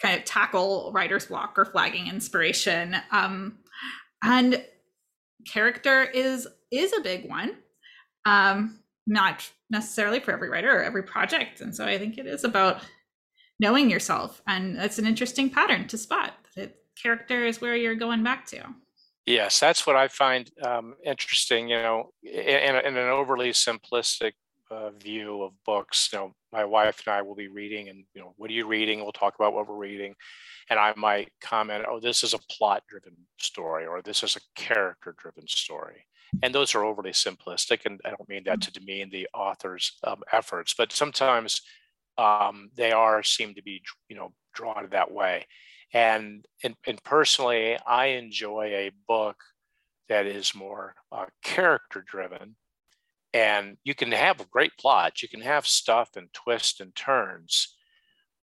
kind 0.00 0.18
of 0.18 0.24
tackle 0.24 0.90
writer's 0.94 1.26
block 1.26 1.58
or 1.58 1.64
flagging 1.64 2.06
inspiration. 2.06 2.96
Um, 3.10 3.58
and 4.22 4.64
character 5.46 6.02
is 6.02 6.46
is 6.70 6.92
a 6.92 7.00
big 7.00 7.28
one. 7.28 7.56
Um, 8.24 8.80
not 9.06 9.50
necessarily 9.70 10.20
for 10.20 10.32
every 10.32 10.50
writer 10.50 10.70
or 10.70 10.84
every 10.84 11.02
project. 11.02 11.60
And 11.60 11.74
so 11.74 11.86
I 11.86 11.98
think 11.98 12.18
it 12.18 12.26
is 12.26 12.44
about 12.44 12.82
knowing 13.58 13.90
yourself. 13.90 14.42
And 14.46 14.76
it's 14.76 14.98
an 14.98 15.06
interesting 15.06 15.50
pattern 15.50 15.88
to 15.88 15.98
spot 15.98 16.34
that 16.56 16.76
character 17.00 17.46
is 17.46 17.60
where 17.60 17.74
you're 17.74 17.94
going 17.94 18.22
back 18.22 18.46
to. 18.46 18.62
Yes, 19.26 19.60
that's 19.60 19.86
what 19.86 19.96
I 19.96 20.08
find 20.08 20.50
um, 20.62 20.94
interesting. 21.04 21.68
You 21.68 21.76
know, 21.76 22.10
in, 22.22 22.76
in, 22.76 22.96
an 22.96 23.08
overly 23.08 23.50
simplistic 23.50 24.32
uh, 24.70 24.90
view 24.90 25.42
of 25.42 25.52
books, 25.66 26.08
you 26.12 26.18
know, 26.18 26.32
my 26.50 26.64
wife 26.64 27.02
and 27.06 27.14
I 27.14 27.20
will 27.20 27.34
be 27.34 27.48
reading, 27.48 27.90
and 27.90 28.04
you 28.14 28.22
know, 28.22 28.32
what 28.38 28.48
are 28.48 28.54
you 28.54 28.66
reading? 28.66 29.00
We'll 29.00 29.12
talk 29.12 29.34
about 29.34 29.52
what 29.52 29.68
we're 29.68 29.76
reading, 29.76 30.14
and 30.70 30.78
I 30.78 30.94
might 30.96 31.28
comment, 31.42 31.84
"Oh, 31.86 32.00
this 32.00 32.24
is 32.24 32.32
a 32.32 32.38
plot-driven 32.50 33.16
story," 33.38 33.84
or 33.84 34.00
"This 34.00 34.22
is 34.22 34.34
a 34.36 34.40
character-driven 34.58 35.46
story." 35.46 36.06
And 36.42 36.54
those 36.54 36.74
are 36.74 36.84
overly 36.84 37.12
simplistic, 37.12 37.86
and 37.86 38.00
I 38.04 38.10
don't 38.10 38.28
mean 38.28 38.44
that 38.44 38.60
to 38.62 38.72
demean 38.72 39.10
the 39.10 39.28
author's 39.34 39.98
um, 40.04 40.22
efforts, 40.32 40.74
but 40.76 40.92
sometimes 40.92 41.62
um, 42.18 42.70
they 42.74 42.92
are 42.92 43.22
seem 43.22 43.54
to 43.54 43.62
be, 43.62 43.82
you 44.08 44.16
know, 44.16 44.32
drawn 44.54 44.88
that 44.90 45.10
way. 45.10 45.46
And, 45.92 46.44
and, 46.62 46.74
and 46.86 47.02
personally, 47.02 47.78
I 47.86 48.06
enjoy 48.06 48.66
a 48.66 48.90
book 49.06 49.36
that 50.08 50.26
is 50.26 50.54
more 50.54 50.94
uh, 51.12 51.26
character 51.42 52.04
driven. 52.06 52.56
And 53.34 53.76
you 53.84 53.94
can 53.94 54.12
have 54.12 54.40
a 54.40 54.46
great 54.46 54.72
plot, 54.78 55.22
you 55.22 55.28
can 55.28 55.42
have 55.42 55.66
stuff 55.66 56.10
and 56.16 56.32
twists 56.32 56.80
and 56.80 56.94
turns, 56.94 57.76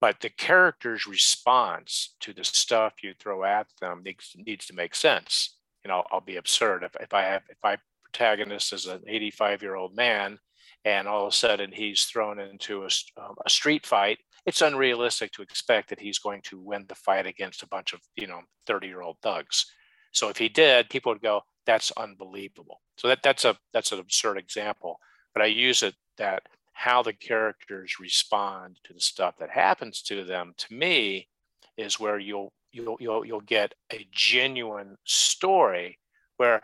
but 0.00 0.20
the 0.20 0.28
character's 0.28 1.06
response 1.06 2.14
to 2.20 2.32
the 2.34 2.44
stuff 2.44 3.02
you 3.02 3.14
throw 3.18 3.44
at 3.44 3.66
them 3.80 4.02
needs, 4.04 4.36
needs 4.36 4.66
to 4.66 4.74
make 4.74 4.94
sense. 4.94 5.56
You 5.84 5.90
know, 5.90 6.04
I'll 6.10 6.20
be 6.20 6.36
absurd. 6.36 6.82
If, 6.82 6.96
if 7.00 7.12
I 7.12 7.22
have 7.22 7.42
if 7.48 7.58
my 7.62 7.76
protagonist 8.04 8.72
is 8.72 8.86
an 8.86 9.02
85 9.06 9.62
year 9.62 9.74
old 9.74 9.96
man 9.96 10.38
and 10.84 11.08
all 11.08 11.26
of 11.26 11.32
a 11.32 11.36
sudden 11.36 11.72
he's 11.72 12.04
thrown 12.04 12.38
into 12.38 12.84
a, 12.84 12.88
um, 13.20 13.34
a 13.44 13.50
street 13.50 13.84
fight 13.84 14.18
it's 14.46 14.60
unrealistic 14.62 15.32
to 15.32 15.42
expect 15.42 15.88
that 15.88 15.98
he's 15.98 16.18
going 16.18 16.42
to 16.42 16.60
win 16.60 16.84
the 16.86 16.94
fight 16.94 17.26
against 17.26 17.62
a 17.62 17.68
bunch 17.68 17.92
of 17.92 18.00
you 18.14 18.26
know 18.26 18.40
30 18.66 18.86
year 18.86 19.00
old 19.00 19.16
thugs. 19.22 19.66
So 20.12 20.28
if 20.28 20.38
he 20.38 20.48
did 20.48 20.90
people 20.90 21.12
would 21.12 21.22
go 21.22 21.42
that's 21.66 21.90
unbelievable. 21.96 22.80
So 22.98 23.08
that 23.08 23.22
that's 23.22 23.44
a 23.44 23.56
that's 23.72 23.92
an 23.92 23.98
absurd 23.98 24.38
example 24.38 24.98
but 25.34 25.42
i 25.42 25.46
use 25.46 25.82
it 25.82 25.94
that 26.16 26.42
how 26.72 27.02
the 27.02 27.12
characters 27.12 27.98
respond 28.00 28.78
to 28.84 28.92
the 28.92 29.00
stuff 29.00 29.34
that 29.38 29.50
happens 29.50 30.02
to 30.02 30.24
them 30.24 30.54
to 30.58 30.74
me 30.74 31.28
is 31.76 32.00
where 32.00 32.18
you'll 32.18 32.52
you'll 32.74 32.96
you'll, 33.00 33.24
you'll 33.24 33.40
get 33.40 33.74
a 33.92 34.06
genuine 34.12 34.96
story 35.04 35.98
where 36.36 36.62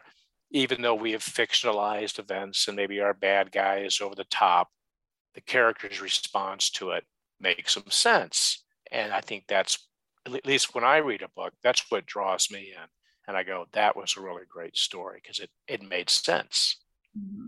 even 0.51 0.83
though 0.83 0.95
we 0.95 1.13
have 1.13 1.23
fictionalized 1.23 2.19
events 2.19 2.67
and 2.67 2.77
maybe 2.77 3.01
our 3.01 3.15
bad 3.15 3.53
guy 3.53 3.79
is 3.79 4.01
over 4.01 4.15
the 4.15 4.25
top 4.25 4.69
the 5.35 5.41
character's 5.41 6.01
response 6.01 6.71
to 6.71 6.91
it 6.91 7.05
makes 7.41 7.75
some 7.75 7.91
sense. 7.91 8.65
And 8.93 9.13
I 9.13 9.21
think 9.21 9.45
that's, 9.49 9.89
at 10.27 10.47
least 10.47 10.75
when 10.75 10.85
I 10.85 10.99
read 10.99 11.23
a 11.23 11.29
book, 11.29 11.53
that's 11.63 11.91
what 11.91 12.07
draws 12.07 12.51
me 12.51 12.73
in. 12.73 12.89
And 13.27 13.37
I 13.37 13.43
go, 13.43 13.67
that 13.73 13.97
was 13.97 14.17
a 14.17 14.21
really 14.21 14.43
great 14.49 14.77
story 14.77 15.21
because 15.23 15.39
it, 15.39 15.51
it 15.69 15.83
made 15.83 16.11
sense. 16.11 16.77
Mm-hmm. 17.17 17.47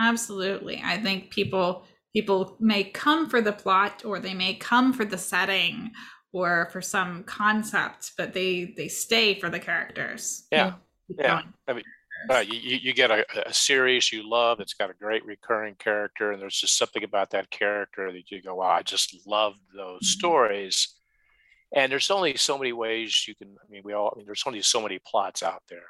Absolutely. 0.00 0.82
I 0.84 0.98
think 0.98 1.30
people 1.30 1.84
people 2.12 2.56
may 2.60 2.84
come 2.84 3.28
for 3.28 3.40
the 3.40 3.52
plot 3.52 4.04
or 4.04 4.20
they 4.20 4.34
may 4.34 4.54
come 4.54 4.92
for 4.92 5.04
the 5.04 5.18
setting 5.18 5.90
or 6.34 6.68
for 6.72 6.82
some 6.82 7.22
concept, 7.24 8.12
but 8.18 8.34
they 8.34 8.74
they 8.76 8.88
stay 8.88 9.38
for 9.38 9.48
the 9.48 9.60
characters. 9.60 10.46
Yeah. 10.50 10.74
Yeah. 11.08 11.42
I 11.68 11.72
mean, 11.72 11.84
uh, 12.28 12.38
you, 12.40 12.78
you 12.82 12.92
get 12.92 13.10
a, 13.10 13.24
a, 13.48 13.52
series 13.52 14.10
you 14.10 14.28
love 14.28 14.58
it's 14.58 14.72
got 14.72 14.88
a 14.88 14.94
great 14.94 15.24
recurring 15.26 15.74
character 15.74 16.32
and 16.32 16.40
there's 16.40 16.58
just 16.58 16.78
something 16.78 17.04
about 17.04 17.30
that 17.30 17.50
character 17.50 18.10
that 18.10 18.30
you 18.30 18.40
go 18.40 18.54
wow 18.54 18.70
i 18.70 18.82
just 18.82 19.14
love 19.26 19.56
those 19.76 20.00
mm-hmm. 20.00 20.18
stories 20.18 20.94
and 21.74 21.92
there's 21.92 22.10
only 22.10 22.34
so 22.36 22.56
many 22.56 22.72
ways 22.72 23.26
you 23.28 23.34
can 23.34 23.54
i 23.62 23.70
mean 23.70 23.82
we 23.84 23.92
all 23.92 24.10
I 24.14 24.16
mean, 24.16 24.26
there's 24.26 24.44
only 24.46 24.62
so 24.62 24.80
many 24.80 24.98
plots 25.06 25.42
out 25.42 25.62
there 25.68 25.88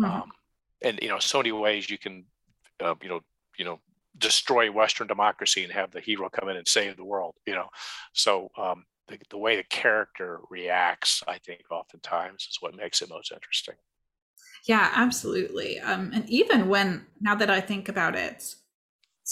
mm-hmm. 0.00 0.10
um, 0.10 0.30
and 0.82 0.98
you 1.02 1.08
know 1.08 1.18
so 1.18 1.38
many 1.38 1.52
ways 1.52 1.90
you 1.90 1.98
can 1.98 2.24
uh, 2.80 2.94
you 3.02 3.10
know 3.10 3.20
you 3.58 3.66
know 3.66 3.78
destroy 4.16 4.72
western 4.72 5.06
democracy 5.06 5.62
and 5.62 5.72
have 5.72 5.90
the 5.90 6.00
hero 6.00 6.30
come 6.30 6.48
in 6.48 6.56
and 6.56 6.66
save 6.66 6.96
the 6.96 7.04
world 7.04 7.34
you 7.44 7.54
know 7.54 7.68
so 8.14 8.48
um, 8.56 8.84
the, 9.08 9.18
the 9.30 9.38
way 9.38 9.56
the 9.56 9.64
character 9.64 10.40
reacts 10.50 11.22
i 11.26 11.38
think 11.38 11.62
oftentimes 11.70 12.46
is 12.50 12.58
what 12.60 12.76
makes 12.76 13.02
it 13.02 13.08
most 13.08 13.32
interesting 13.32 13.74
yeah, 14.66 14.90
absolutely. 14.94 15.78
Um, 15.78 16.10
and 16.12 16.28
even 16.28 16.68
when 16.68 17.06
now 17.20 17.36
that 17.36 17.50
I 17.50 17.60
think 17.60 17.88
about 17.88 18.16
it, 18.16 18.54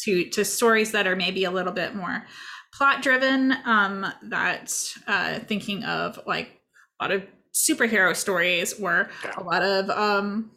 to 0.03 0.29
to 0.31 0.45
stories 0.45 0.93
that 0.93 1.07
are 1.07 1.17
maybe 1.17 1.45
a 1.45 1.51
little 1.51 1.73
bit 1.73 1.95
more 1.95 2.25
plot 2.73 3.03
driven, 3.03 3.55
um, 3.65 4.07
that 4.23 4.73
uh, 5.07 5.41
thinking 5.41 5.85
of 5.85 6.21
like 6.27 6.61
a 7.01 7.05
lot 7.05 7.13
of 7.13 7.25
superhero 7.53 8.15
stories 8.15 8.81
or 8.81 9.09
yeah. 9.25 9.33
a 9.37 9.43
lot 9.43 9.63
of 9.63 9.91
um, 9.91 10.51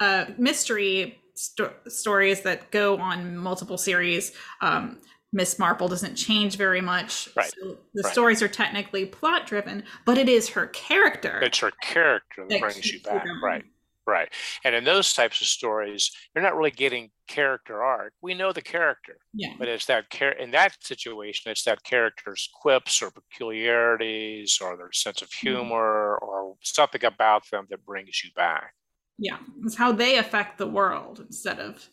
uh, 0.00 0.26
mystery 0.36 1.18
sto- 1.34 1.74
stories 1.86 2.42
that 2.42 2.70
go 2.70 2.98
on 2.98 3.36
multiple 3.36 3.78
series. 3.78 4.32
Um, 4.60 4.98
Miss 5.32 5.58
Marple 5.58 5.88
doesn't 5.88 6.14
change 6.14 6.56
very 6.56 6.80
much. 6.80 7.28
Right. 7.36 7.52
So 7.60 7.76
the 7.94 8.02
right. 8.02 8.12
stories 8.12 8.42
are 8.42 8.48
technically 8.48 9.04
plot 9.04 9.46
driven, 9.46 9.84
but 10.06 10.16
it 10.16 10.28
is 10.28 10.48
her 10.50 10.66
character. 10.68 11.40
It's 11.42 11.58
her 11.58 11.72
character 11.82 12.46
that, 12.48 12.48
that 12.48 12.60
brings 12.60 12.92
you 12.92 13.00
back. 13.00 13.26
Right. 13.42 13.64
Right. 14.06 14.32
And 14.64 14.74
in 14.74 14.84
those 14.84 15.12
types 15.12 15.42
of 15.42 15.48
stories, 15.48 16.10
you're 16.34 16.42
not 16.42 16.56
really 16.56 16.70
getting 16.70 17.10
character 17.26 17.82
arc. 17.82 18.14
We 18.22 18.32
know 18.32 18.54
the 18.54 18.62
character. 18.62 19.18
Yeah. 19.34 19.52
But 19.58 19.68
it's 19.68 19.84
that 19.84 20.08
care 20.08 20.32
in 20.32 20.50
that 20.52 20.82
situation, 20.82 21.52
it's 21.52 21.64
that 21.64 21.84
character's 21.84 22.48
quips 22.58 23.02
or 23.02 23.10
peculiarities 23.10 24.60
or 24.62 24.78
their 24.78 24.92
sense 24.92 25.20
of 25.20 25.28
mm-hmm. 25.28 25.48
humor 25.48 26.18
mm-hmm. 26.22 26.26
or 26.26 26.56
something 26.62 27.04
about 27.04 27.50
them 27.50 27.66
that 27.68 27.84
brings 27.84 28.24
you 28.24 28.30
back. 28.34 28.72
Yeah. 29.18 29.36
It's 29.62 29.76
how 29.76 29.92
they 29.92 30.16
affect 30.16 30.56
the 30.56 30.66
world 30.66 31.20
instead 31.20 31.58
of 31.58 31.90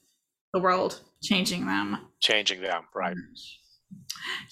the 0.56 0.62
world 0.62 1.02
changing 1.22 1.68
them. 1.68 1.98
Changing 2.22 2.62
them, 2.62 2.84
right. 2.96 3.18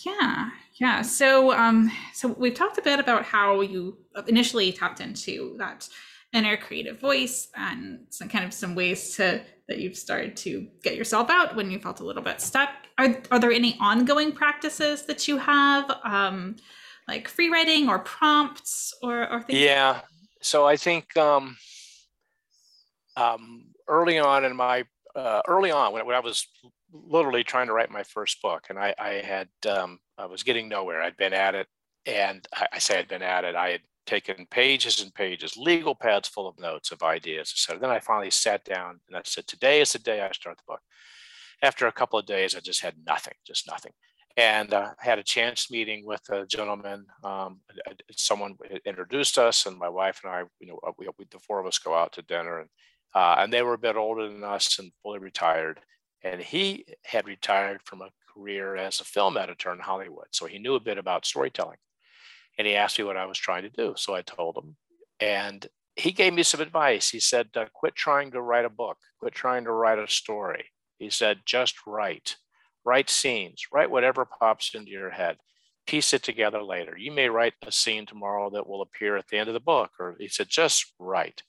Yeah. 0.06 0.50
Yeah. 0.80 1.02
So 1.02 1.54
um 1.54 1.90
so 2.14 2.28
we've 2.28 2.54
talked 2.54 2.78
a 2.78 2.82
bit 2.82 3.00
about 3.00 3.24
how 3.24 3.62
you 3.62 3.98
initially 4.28 4.74
tapped 4.74 5.00
into 5.00 5.56
that 5.60 5.88
inner 6.34 6.58
creative 6.58 7.00
voice 7.00 7.48
and 7.56 8.00
some 8.10 8.28
kind 8.28 8.44
of 8.44 8.54
some 8.54 8.76
ways 8.76 9.16
to 9.16 9.42
that 9.70 9.80
you've 9.80 9.96
started 9.96 10.36
to 10.36 10.68
get 10.84 10.98
yourself 10.98 11.30
out 11.30 11.56
when 11.56 11.72
you 11.72 11.80
felt 11.80 12.02
a 12.02 12.04
little 12.04 12.24
bit 12.24 12.42
stuck 12.42 12.70
are, 12.98 13.16
are 13.32 13.40
there 13.40 13.52
any 13.52 13.78
ongoing 13.80 14.32
practices 14.32 15.06
that 15.06 15.28
you 15.28 15.38
have 15.38 15.90
um, 16.04 16.56
like 17.08 17.28
free 17.28 17.50
writing 17.50 17.88
or 17.88 18.00
prompts 18.00 18.94
or, 19.02 19.32
or 19.32 19.42
things 19.44 19.60
yeah 19.60 19.92
like 19.92 20.04
so 20.42 20.66
i 20.66 20.76
think 20.76 21.16
um, 21.18 21.56
um, 23.16 23.68
early 23.88 24.18
on 24.18 24.44
in 24.44 24.56
my 24.56 24.84
uh, 25.16 25.42
early 25.48 25.72
on 25.72 25.94
when, 25.94 26.06
when 26.06 26.16
i 26.16 26.20
was 26.20 26.48
literally 26.92 27.44
trying 27.44 27.68
to 27.68 27.74
write 27.74 27.92
my 27.92 28.04
first 28.04 28.42
book 28.42 28.66
and 28.70 28.80
i, 28.80 28.94
I 29.00 29.10
had 29.14 29.50
um, 29.70 30.00
i 30.18 30.26
was 30.26 30.44
getting 30.44 30.70
nowhere 30.70 31.02
i'd 31.02 31.18
been 31.18 31.34
at 31.34 31.56
it 31.56 31.68
and 32.06 32.46
I, 32.56 32.68
I 32.74 32.80
say 32.80 33.00
i'd 33.00 33.08
been 33.08 33.22
at 33.22 33.46
it 33.46 33.56
i 33.56 33.70
had 33.70 33.82
taken 34.06 34.46
pages 34.50 35.02
and 35.02 35.14
pages, 35.14 35.58
legal 35.58 35.96
pads 35.96 36.28
full 36.28 36.48
of 36.48 36.60
notes 36.60 36.92
of 36.92 37.04
ideas, 37.04 37.54
etc. 37.54 37.80
Then 37.80 37.90
I 37.90 38.00
finally 38.00 38.32
sat 38.32 38.64
down 38.66 39.00
and 39.08 39.18
I 39.18 39.22
said, 39.24 39.48
today 39.48 39.82
is 39.82 39.94
the 39.94 40.00
day 40.00 40.22
I 40.22 40.32
start 40.32 40.58
the 40.58 40.64
book. 40.68 40.82
After 41.62 41.88
a 41.88 41.92
couple 41.92 42.20
of 42.20 42.26
days, 42.26 42.56
I 42.56 42.60
just 42.60 42.82
had 42.82 42.96
nothing, 43.06 43.36
just 43.48 43.68
nothing. 43.68 43.94
And 44.36 44.74
uh, 44.74 44.92
I 45.02 45.06
had 45.06 45.20
a 45.20 45.24
chance 45.24 45.72
meeting 45.72 46.06
with 46.06 46.22
a 46.30 46.46
gentleman. 46.46 47.06
Um, 47.24 47.62
someone 48.12 48.58
introduced 48.84 49.38
us, 49.38 49.68
and 49.68 49.78
my 49.78 49.90
wife 49.90 50.22
and 50.24 50.34
I, 50.34 50.44
you 50.60 50.68
know, 50.68 50.80
we, 50.98 51.08
we, 51.18 51.26
the 51.30 51.40
four 51.40 51.60
of 51.60 51.68
us 51.68 51.78
go 51.78 51.94
out 51.94 52.14
to 52.14 52.24
dinner, 52.24 52.60
and 52.60 52.70
uh, 53.16 53.36
and 53.40 53.52
they 53.52 53.62
were 53.62 53.74
a 53.74 53.80
bit 53.80 53.96
older 53.96 54.28
than 54.28 54.44
us 54.44 54.80
and 54.80 54.92
fully 55.02 55.20
retired. 55.20 55.80
And 56.24 56.42
he 56.42 56.86
had 57.04 57.28
retired 57.28 57.82
from 57.84 58.02
a 58.02 58.10
career 58.34 58.76
as 58.76 59.00
a 59.00 59.06
film 59.06 59.38
editor 59.38 59.72
in 59.72 59.80
Hollywood, 59.80 60.28
so 60.32 60.46
he 60.46 60.60
knew 60.60 60.76
a 60.76 60.80
bit 60.80 60.98
about 60.98 61.26
storytelling. 61.26 61.78
And 62.58 62.68
he 62.68 62.76
asked 62.76 63.00
me 63.00 63.06
what 63.06 63.18
I 63.18 63.26
was 63.26 63.38
trying 63.38 63.64
to 63.64 63.70
do. 63.70 63.94
So 63.98 64.14
I 64.14 64.22
told 64.22 64.58
him. 64.58 64.76
And 65.20 65.68
he 65.96 66.12
gave 66.12 66.34
me 66.34 66.44
some 66.44 66.62
advice. 66.62 67.10
He 67.10 67.20
said, 67.20 67.50
uh, 67.56 67.66
quit 67.74 67.96
trying 67.96 68.32
to 68.32 68.42
write 68.42 68.66
a 68.66 68.70
book, 68.70 68.98
quit 69.20 69.34
trying 69.34 69.64
to 69.66 69.72
write 69.72 70.00
a 70.00 70.08
story. 70.08 70.66
He 70.98 71.10
said, 71.10 71.40
just 71.46 71.76
write, 71.86 72.38
write 72.86 73.10
scenes, 73.10 73.66
write 73.72 73.92
whatever 73.92 74.26
pops 74.26 74.74
into 74.74 74.92
your 74.92 75.10
head, 75.10 75.38
piece 75.86 76.14
it 76.14 76.24
together 76.24 76.64
later. 76.64 76.96
You 76.98 77.12
may 77.12 77.30
write 77.30 77.54
a 77.66 77.72
scene 77.72 78.06
tomorrow 78.06 78.50
that 78.52 78.68
will 78.68 78.82
appear 78.82 79.18
at 79.18 79.28
the 79.28 79.38
end 79.38 79.50
of 79.50 79.54
the 79.54 79.60
book. 79.60 79.92
Or 80.00 80.16
he 80.20 80.28
said, 80.28 80.48
just 80.50 80.94
write 81.00 81.44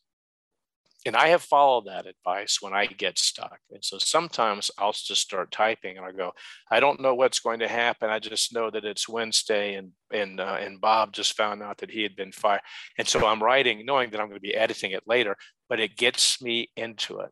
and 1.07 1.17
I 1.17 1.29
have 1.29 1.43
followed 1.43 1.87
that 1.87 2.07
advice 2.07 2.63
when 2.63 2.73
I 2.73 2.87
get 2.87 3.19
stuck. 3.19 3.59
And 3.71 3.85
so 3.85 3.99
sometimes 3.99 4.71
I'll 4.79 4.93
just 4.93 5.21
start 5.21 5.51
typing 5.51 5.99
and 5.99 6.07
I 6.07 6.13
go, 6.13 6.33
I 6.71 6.81
don't 6.81 7.01
know 7.01 7.15
what's 7.15 7.41
going 7.41 7.59
to 7.61 7.69
happen. 7.69 8.09
I 8.09 8.19
just 8.19 8.55
know 8.55 8.71
that 8.71 8.87
it's 8.87 9.09
Wednesday 9.09 9.75
and 9.75 9.93
and 10.11 10.41
uh, 10.41 10.57
and 10.61 10.81
Bob 10.81 11.13
just 11.13 11.37
found 11.37 11.63
out 11.63 11.79
that 11.79 11.91
he 11.91 12.03
had 12.03 12.17
been 12.17 12.33
fired. 12.33 12.63
And 12.99 13.07
so 13.07 13.27
I'm 13.27 13.43
writing 13.43 13.85
knowing 13.85 14.11
that 14.11 14.21
I'm 14.21 14.29
going 14.29 14.41
to 14.41 14.49
be 14.49 14.55
editing 14.55 14.93
it 14.93 15.03
later, 15.07 15.37
but 15.69 15.81
it 15.81 15.97
gets 15.97 16.41
me 16.41 16.71
into 16.77 17.21
it. 17.21 17.31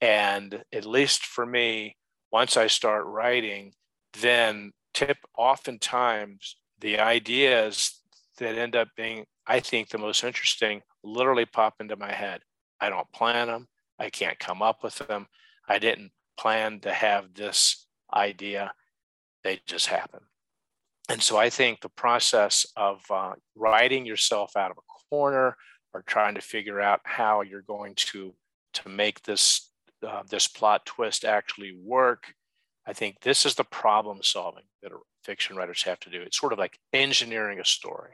And 0.00 0.64
at 0.72 0.84
least 0.84 1.26
for 1.26 1.46
me, 1.46 1.96
once 2.32 2.56
I 2.56 2.66
start 2.66 3.04
writing, 3.06 3.72
then 4.20 4.72
tip 4.94 5.18
oftentimes 5.36 6.56
the 6.80 6.98
ideas 6.98 8.00
that 8.38 8.56
end 8.56 8.74
up 8.74 8.88
being, 8.96 9.26
I 9.46 9.60
think, 9.60 9.90
the 9.90 9.98
most 9.98 10.24
interesting 10.24 10.82
literally 11.04 11.46
pop 11.46 11.74
into 11.80 11.96
my 11.96 12.12
head 12.12 12.40
I 12.80 12.88
don't 12.88 13.10
plan 13.12 13.48
them. 13.48 13.68
I 13.98 14.10
can't 14.10 14.38
come 14.38 14.62
up 14.62 14.82
with 14.82 14.96
them. 14.98 15.26
I 15.68 15.78
didn't 15.78 16.12
plan 16.38 16.80
to 16.80 16.92
have 16.92 17.34
this 17.34 17.86
idea. 18.12 18.72
They 19.44 19.60
just 19.66 19.86
happen. 19.86 20.20
And 21.08 21.22
so 21.22 21.36
I 21.36 21.50
think 21.50 21.80
the 21.80 21.88
process 21.88 22.66
of 22.76 23.02
uh, 23.10 23.32
writing 23.54 24.06
yourself 24.06 24.56
out 24.56 24.70
of 24.70 24.78
a 24.78 25.04
corner 25.10 25.56
or 25.92 26.02
trying 26.02 26.34
to 26.36 26.40
figure 26.40 26.80
out 26.80 27.00
how 27.04 27.42
you're 27.42 27.62
going 27.62 27.94
to 27.96 28.34
to 28.72 28.88
make 28.88 29.22
this 29.24 29.72
uh, 30.06 30.22
this 30.30 30.46
plot 30.46 30.86
twist 30.86 31.24
actually 31.24 31.76
work, 31.82 32.32
I 32.86 32.92
think 32.92 33.20
this 33.20 33.44
is 33.44 33.54
the 33.54 33.64
problem 33.64 34.22
solving 34.22 34.64
that 34.82 34.92
fiction 35.24 35.56
writers 35.56 35.82
have 35.82 36.00
to 36.00 36.10
do. 36.10 36.22
It's 36.22 36.38
sort 36.38 36.52
of 36.52 36.58
like 36.58 36.78
engineering 36.92 37.60
a 37.60 37.64
story. 37.64 38.12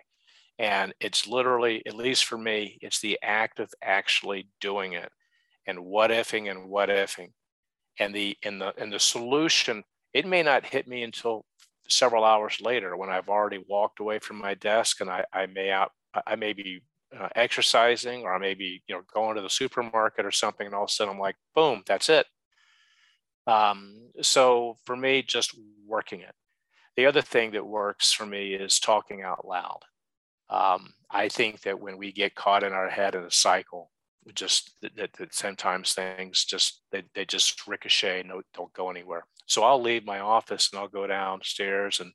And 0.58 0.94
it's 1.00 1.26
literally, 1.26 1.82
at 1.86 1.94
least 1.94 2.24
for 2.24 2.38
me, 2.38 2.78
it's 2.80 3.00
the 3.00 3.18
act 3.22 3.60
of 3.60 3.70
actually 3.82 4.48
doing 4.60 4.94
it 4.94 5.10
and 5.66 5.84
what 5.84 6.10
ifing 6.10 6.50
and 6.50 6.68
what 6.68 6.88
ifing. 6.88 7.32
And 7.98 8.14
the 8.14 8.36
in 8.42 8.58
the 8.58 8.74
and 8.78 8.92
the 8.92 8.98
solution, 8.98 9.82
it 10.12 10.26
may 10.26 10.42
not 10.42 10.66
hit 10.66 10.86
me 10.86 11.02
until 11.02 11.44
several 11.88 12.24
hours 12.24 12.60
later 12.60 12.96
when 12.96 13.10
I've 13.10 13.28
already 13.28 13.64
walked 13.68 14.00
away 14.00 14.18
from 14.18 14.38
my 14.38 14.54
desk 14.54 15.00
and 15.00 15.10
I, 15.10 15.24
I 15.32 15.46
may 15.46 15.70
out 15.70 15.92
I 16.26 16.36
may 16.36 16.52
be 16.52 16.80
uh, 17.18 17.28
exercising 17.36 18.22
or 18.22 18.34
I 18.34 18.38
may 18.38 18.54
be 18.54 18.82
you 18.86 18.94
know 18.94 19.02
going 19.14 19.36
to 19.36 19.42
the 19.42 19.50
supermarket 19.50 20.26
or 20.26 20.30
something 20.30 20.66
and 20.66 20.74
all 20.74 20.84
of 20.84 20.90
a 20.90 20.92
sudden 20.92 21.14
I'm 21.14 21.20
like 21.20 21.36
boom 21.54 21.82
that's 21.86 22.08
it. 22.08 22.26
Um, 23.46 24.10
so 24.22 24.76
for 24.84 24.96
me, 24.96 25.22
just 25.22 25.56
working 25.86 26.20
it. 26.20 26.34
The 26.96 27.06
other 27.06 27.22
thing 27.22 27.52
that 27.52 27.64
works 27.64 28.12
for 28.12 28.26
me 28.26 28.54
is 28.54 28.80
talking 28.80 29.22
out 29.22 29.46
loud 29.46 29.80
um, 30.48 30.92
I 31.10 31.28
think 31.28 31.62
that 31.62 31.80
when 31.80 31.98
we 31.98 32.12
get 32.12 32.34
caught 32.34 32.62
in 32.62 32.72
our 32.72 32.88
head 32.88 33.14
in 33.14 33.24
a 33.24 33.30
cycle, 33.30 33.90
just 34.34 34.72
that, 34.82 35.12
that 35.18 35.34
sometimes 35.34 35.92
things 35.92 36.44
just 36.44 36.82
they, 36.90 37.04
they 37.14 37.24
just 37.24 37.66
ricochet 37.66 38.20
and 38.20 38.32
don't 38.54 38.72
go 38.72 38.90
anywhere. 38.90 39.24
So 39.46 39.62
I'll 39.62 39.80
leave 39.80 40.04
my 40.04 40.18
office 40.18 40.70
and 40.72 40.80
I'll 40.80 40.88
go 40.88 41.06
downstairs 41.06 42.00
and 42.00 42.12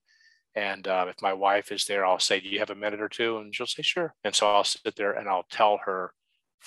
and 0.54 0.86
uh, 0.86 1.06
if 1.08 1.22
my 1.22 1.32
wife 1.32 1.72
is 1.72 1.86
there, 1.86 2.06
I'll 2.06 2.20
say, 2.20 2.42
"Do 2.42 2.50
you 2.50 2.60
have 2.60 2.72
a 2.72 2.76
minute 2.76 3.00
or 3.02 3.08
two? 3.08 3.38
And 3.38 3.56
she'll 3.56 3.68
say, 3.68 3.84
"Sure." 3.84 4.14
And 4.24 4.36
so 4.36 4.48
I'll 4.48 4.66
sit 4.66 4.96
there 4.98 5.14
and 5.14 5.30
I'll 5.30 5.46
tell 5.50 5.80
her, 5.86 6.14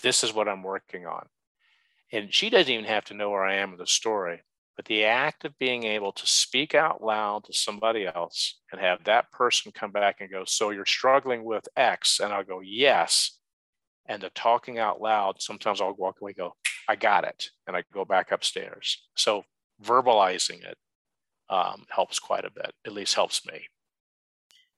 "This 0.03 0.25
is 0.25 0.33
what 0.33 0.49
I'm 0.49 0.63
working 0.63 1.07
on," 1.07 1.27
and 2.11 2.33
she 2.33 2.49
doesn't 2.49 2.73
even 2.73 2.87
have 2.87 3.05
to 3.07 3.15
know 3.15 3.31
where 3.31 3.45
I 3.45 3.57
am 3.57 3.73
in 3.73 3.79
the 3.79 3.87
story. 3.87 4.43
But 4.77 4.87
the 4.87 5.05
act 5.05 5.45
of 5.45 5.57
being 5.59 5.85
able 5.85 6.13
to 6.13 6.27
speak 6.27 6.75
out 6.75 7.03
loud 7.03 7.45
to 7.45 7.53
somebody 7.53 8.07
else 8.07 8.61
and 8.73 8.81
have 8.81 9.05
that 9.05 9.31
person 9.31 9.73
come 9.73 9.93
back 9.93 10.17
and 10.21 10.31
go, 10.31 10.45
So 10.47 10.71
you're 10.71 10.87
struggling 10.87 11.45
with 11.45 11.69
X? 11.77 12.21
And 12.21 12.33
I'll 12.33 12.45
go, 12.45 12.61
Yes. 12.61 13.39
And 14.07 14.23
the 14.23 14.31
talking 14.31 14.79
out 14.79 15.01
loud, 15.01 15.41
sometimes 15.41 15.81
I'll 15.81 15.95
walk 15.95 16.21
away 16.21 16.33
go, 16.35 16.55
I 16.89 16.97
got 16.97 17.25
it. 17.25 17.51
And 17.67 17.77
I 17.77 17.85
go 17.93 18.05
back 18.05 18.33
upstairs. 18.33 19.03
So 19.17 19.45
verbalizing 19.83 20.65
it 20.65 20.77
um, 21.49 21.85
helps 21.89 22.19
quite 22.19 22.45
a 22.45 22.51
bit, 22.51 22.73
at 22.87 22.93
least 22.93 23.15
helps 23.15 23.47
me. 23.47 23.67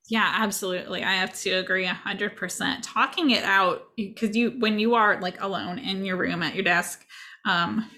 Yeah, 0.09 0.33
absolutely. 0.37 1.03
I 1.03 1.15
have 1.15 1.35
to 1.41 1.51
agree 1.51 1.85
100%. 1.85 2.79
Talking 2.83 3.31
it 3.31 3.43
out, 3.43 3.89
because 3.97 4.37
you, 4.37 4.53
when 4.59 4.79
you 4.79 4.95
are 4.95 5.21
like 5.21 5.41
alone 5.41 5.79
in 5.81 6.05
your 6.05 6.17
room 6.17 6.43
at 6.45 6.55
your 6.55 6.63
desk, 6.63 7.05
um, 7.45 7.91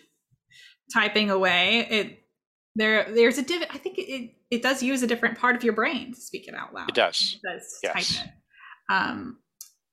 typing 0.93 1.31
away, 1.31 1.87
it 1.91 2.25
there 2.77 3.13
there's 3.13 3.39
a 3.39 3.43
div. 3.43 3.63
I 3.71 3.79
think 3.79 3.99
it 3.99 4.35
it 4.51 4.63
does 4.63 4.83
use 4.83 5.03
a 5.03 5.07
different 5.07 5.39
part 5.39 5.57
of 5.57 5.65
your 5.65 5.75
brain 5.75 6.15
to 6.15 6.21
speak 6.21 6.49
it 6.49 6.55
out 6.55 6.75
loud. 6.75 6.89
It 6.89 6.95
does. 6.95 7.37
It 7.43 7.47
does 7.47 7.79
yes. 7.83 7.93
type 7.93 8.27
it. 8.27 8.33
Um, 8.91 9.39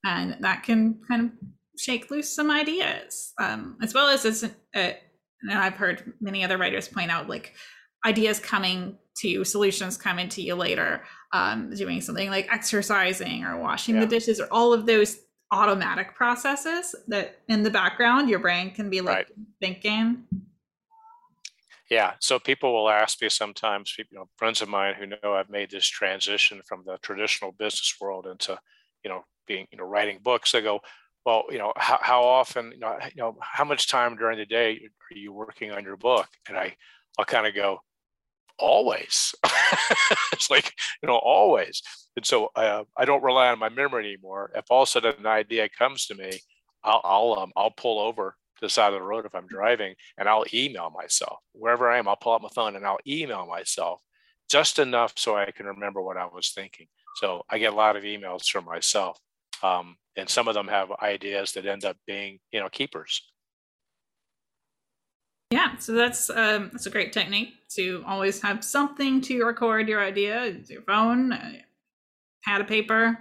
and 0.04 0.36
that 0.40 0.62
can 0.62 1.00
kind 1.08 1.24
of 1.24 1.30
shake 1.78 2.10
loose 2.10 2.34
some 2.34 2.50
ideas, 2.50 3.32
um, 3.40 3.76
as 3.82 3.92
well 3.92 4.08
as 4.08 4.24
as 4.24 4.44
uh, 4.44 4.48
and 4.74 5.52
I've 5.52 5.74
heard 5.74 6.14
many 6.20 6.44
other 6.44 6.58
writers 6.58 6.88
point 6.88 7.10
out 7.10 7.28
like 7.28 7.54
ideas 8.04 8.38
coming 8.38 8.98
to 9.18 9.28
you, 9.28 9.44
solutions 9.44 9.96
coming 9.96 10.28
to 10.30 10.42
you 10.42 10.54
later, 10.54 11.04
um, 11.32 11.70
doing 11.70 12.00
something 12.00 12.30
like 12.30 12.52
exercising 12.52 13.44
or 13.44 13.60
washing 13.60 13.96
yeah. 13.96 14.02
the 14.02 14.06
dishes 14.06 14.40
or 14.40 14.46
all 14.50 14.72
of 14.72 14.86
those 14.86 15.18
automatic 15.52 16.14
processes 16.14 16.94
that 17.06 17.38
in 17.48 17.62
the 17.62 17.70
background 17.70 18.28
your 18.28 18.40
brain 18.40 18.70
can 18.72 18.90
be 18.90 19.00
like 19.00 19.16
right. 19.16 19.26
thinking 19.60 20.24
yeah. 21.90 22.14
So 22.20 22.38
people 22.38 22.72
will 22.72 22.90
ask 22.90 23.20
me 23.22 23.28
sometimes, 23.28 23.94
you 23.98 24.04
know, 24.12 24.28
friends 24.36 24.62
of 24.62 24.68
mine 24.68 24.94
who 24.98 25.06
know 25.06 25.34
I've 25.34 25.50
made 25.50 25.70
this 25.70 25.86
transition 25.86 26.60
from 26.66 26.82
the 26.84 26.98
traditional 27.02 27.52
business 27.52 27.94
world 28.00 28.26
into, 28.26 28.58
you 29.04 29.10
know, 29.10 29.24
being, 29.46 29.66
you 29.70 29.78
know, 29.78 29.84
writing 29.84 30.18
books. 30.22 30.52
They 30.52 30.62
go, 30.62 30.80
well, 31.24 31.44
you 31.50 31.58
know, 31.58 31.72
how, 31.76 31.98
how 32.00 32.22
often, 32.22 32.72
you 32.72 32.78
know, 32.78 32.96
you 33.14 33.22
know, 33.22 33.36
how 33.40 33.64
much 33.64 33.88
time 33.88 34.16
during 34.16 34.38
the 34.38 34.46
day 34.46 34.80
are 35.10 35.16
you 35.16 35.32
working 35.32 35.70
on 35.70 35.84
your 35.84 35.96
book? 35.96 36.28
And 36.48 36.56
I, 36.56 36.74
I'll 37.18 37.24
kind 37.24 37.46
of 37.46 37.54
go, 37.54 37.80
always. 38.58 39.34
it's 40.32 40.50
like, 40.50 40.72
you 41.02 41.06
know, 41.06 41.16
always. 41.16 41.82
And 42.16 42.26
so 42.26 42.50
uh, 42.56 42.84
I 42.96 43.04
don't 43.04 43.22
rely 43.22 43.48
on 43.48 43.58
my 43.58 43.68
memory 43.68 44.06
anymore. 44.08 44.50
If 44.54 44.64
all 44.70 44.82
of 44.82 44.88
a 44.88 44.90
sudden 44.90 45.14
an 45.18 45.26
idea 45.26 45.68
comes 45.68 46.06
to 46.06 46.14
me, 46.14 46.40
I'll, 46.82 47.00
I'll, 47.04 47.38
um, 47.40 47.52
I'll 47.56 47.70
pull 47.70 48.00
over 48.00 48.36
the 48.60 48.68
side 48.68 48.92
of 48.92 49.00
the 49.00 49.06
road 49.06 49.26
if 49.26 49.34
I'm 49.34 49.46
driving 49.46 49.94
and 50.18 50.28
I'll 50.28 50.44
email 50.52 50.90
myself 50.90 51.38
wherever 51.52 51.90
I 51.90 51.98
am. 51.98 52.08
I'll 52.08 52.16
pull 52.16 52.34
out 52.34 52.42
my 52.42 52.48
phone 52.54 52.76
and 52.76 52.86
I'll 52.86 52.98
email 53.06 53.46
myself 53.46 54.00
just 54.48 54.78
enough 54.78 55.14
so 55.16 55.36
I 55.36 55.50
can 55.50 55.66
remember 55.66 56.00
what 56.00 56.16
I 56.16 56.26
was 56.26 56.50
thinking. 56.50 56.86
So 57.16 57.42
I 57.50 57.58
get 57.58 57.72
a 57.72 57.76
lot 57.76 57.96
of 57.96 58.04
emails 58.04 58.48
from 58.48 58.64
myself. 58.64 59.18
Um, 59.62 59.96
and 60.16 60.28
some 60.28 60.48
of 60.48 60.54
them 60.54 60.68
have 60.68 60.90
ideas 61.02 61.52
that 61.52 61.66
end 61.66 61.84
up 61.84 61.96
being, 62.06 62.38
you 62.52 62.60
know, 62.60 62.68
keepers. 62.68 63.22
Yeah, 65.50 65.76
so 65.78 65.92
that's 65.92 66.28
um, 66.28 66.70
that's 66.72 66.86
a 66.86 66.90
great 66.90 67.12
technique 67.12 67.54
to 67.70 68.02
always 68.06 68.40
have 68.42 68.64
something 68.64 69.20
to 69.22 69.44
record 69.44 69.88
your 69.88 70.02
idea, 70.02 70.56
your 70.66 70.82
phone, 70.82 71.32
uh, 71.32 71.52
pad 72.44 72.60
of 72.60 72.66
paper, 72.66 73.16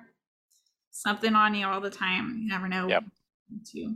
something 0.91 1.36
on 1.36 1.54
you 1.54 1.67
all 1.67 1.82
the 1.82 1.89
time. 1.89 2.39
You 2.41 2.48
never 2.48 2.67
know 2.67 2.88
yep. 2.88 3.04
to 3.74 3.95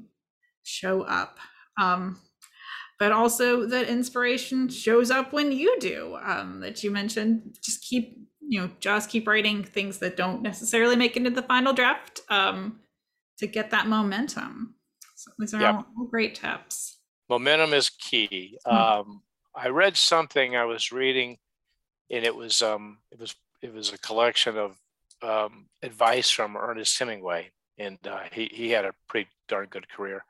show 0.69 1.01
up. 1.01 1.39
Um, 1.81 2.19
but 2.99 3.13
also 3.13 3.65
that 3.65 3.87
inspiration 3.87 4.67
shows 4.67 5.09
up 5.09 5.31
when 5.31 5.51
you 5.51 5.79
do. 5.79 6.17
Um, 6.21 6.59
that 6.59 6.83
you 6.83 6.91
mentioned, 6.91 7.57
just 7.63 7.81
keep 7.81 8.17
you 8.41 8.61
know 8.61 8.69
just 8.79 9.09
keep 9.09 9.27
writing 9.27 9.63
things 9.63 9.99
that 9.99 10.17
don't 10.17 10.41
necessarily 10.41 10.95
make 10.95 11.15
it 11.15 11.25
into 11.25 11.29
the 11.29 11.47
final 11.47 11.73
draft 11.73 12.21
um, 12.29 12.79
to 13.37 13.47
get 13.47 13.71
that 13.71 13.87
momentum. 13.87 14.75
So 15.15 15.31
these 15.39 15.53
are 15.53 15.61
yep. 15.61 15.75
all, 15.75 16.07
great 16.09 16.35
tips. 16.35 16.97
Momentum 17.29 17.73
is 17.73 17.89
key. 17.89 18.57
Hmm. 18.65 18.75
Um, 18.75 19.21
I 19.55 19.69
read 19.69 19.97
something 19.97 20.55
I 20.55 20.65
was 20.65 20.91
reading, 20.91 21.37
and 22.11 22.25
it 22.25 22.35
was 22.35 22.61
um, 22.61 22.99
it 23.11 23.19
was 23.19 23.33
it 23.61 23.73
was 23.73 23.93
a 23.93 23.97
collection 23.97 24.57
of 24.57 24.77
um, 25.21 25.67
advice 25.81 26.29
from 26.29 26.57
Ernest 26.57 26.97
Hemingway, 26.99 27.51
and 27.77 27.97
uh, 28.05 28.23
he 28.31 28.49
he 28.51 28.69
had 28.71 28.85
a 28.85 28.93
pretty 29.07 29.29
darn 29.47 29.67
good 29.69 29.89
career. 29.89 30.25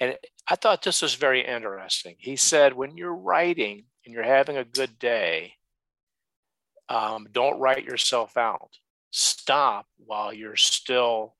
And 0.00 0.16
I 0.48 0.56
thought 0.56 0.82
this 0.82 1.02
was 1.02 1.14
very 1.14 1.46
interesting. 1.46 2.16
He 2.18 2.36
said, 2.36 2.74
when 2.74 2.96
you're 2.96 3.14
writing 3.14 3.84
and 4.04 4.14
you're 4.14 4.22
having 4.22 4.56
a 4.56 4.64
good 4.64 4.98
day, 4.98 5.54
um, 6.88 7.28
don't 7.32 7.58
write 7.58 7.84
yourself 7.84 8.36
out. 8.36 8.70
Stop 9.10 9.86
while 9.98 10.32
you're 10.32 10.56
still 10.56 11.34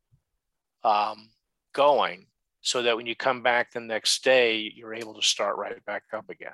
um, 0.82 1.28
going 1.74 2.26
so 2.62 2.82
that 2.82 2.96
when 2.96 3.06
you 3.06 3.14
come 3.14 3.42
back 3.42 3.72
the 3.72 3.80
next 3.80 4.24
day, 4.24 4.72
you're 4.74 4.94
able 4.94 5.14
to 5.14 5.22
start 5.22 5.56
right 5.56 5.84
back 5.84 6.04
up 6.12 6.28
again. 6.30 6.50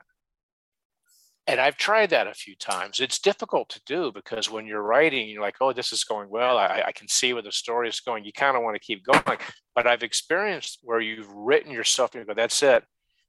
And 1.46 1.60
I've 1.60 1.76
tried 1.76 2.10
that 2.10 2.28
a 2.28 2.34
few 2.34 2.54
times. 2.54 3.00
It's 3.00 3.18
difficult 3.18 3.68
to 3.70 3.80
do 3.84 4.12
because 4.12 4.48
when 4.48 4.64
you're 4.64 4.82
writing, 4.82 5.28
you're 5.28 5.42
like, 5.42 5.56
oh, 5.60 5.72
this 5.72 5.92
is 5.92 6.04
going 6.04 6.28
well. 6.30 6.56
I, 6.56 6.84
I 6.86 6.92
can 6.92 7.08
see 7.08 7.32
where 7.32 7.42
the 7.42 7.50
story 7.50 7.88
is 7.88 8.00
going. 8.00 8.24
You 8.24 8.32
kind 8.32 8.56
of 8.56 8.62
want 8.62 8.76
to 8.76 8.80
keep 8.80 9.04
going. 9.04 9.38
But 9.74 9.86
I've 9.86 10.04
experienced 10.04 10.78
where 10.82 11.00
you've 11.00 11.30
written 11.32 11.72
yourself 11.72 12.14
and 12.14 12.20
you 12.20 12.26
go, 12.26 12.34
that's 12.34 12.62
it. 12.62 12.84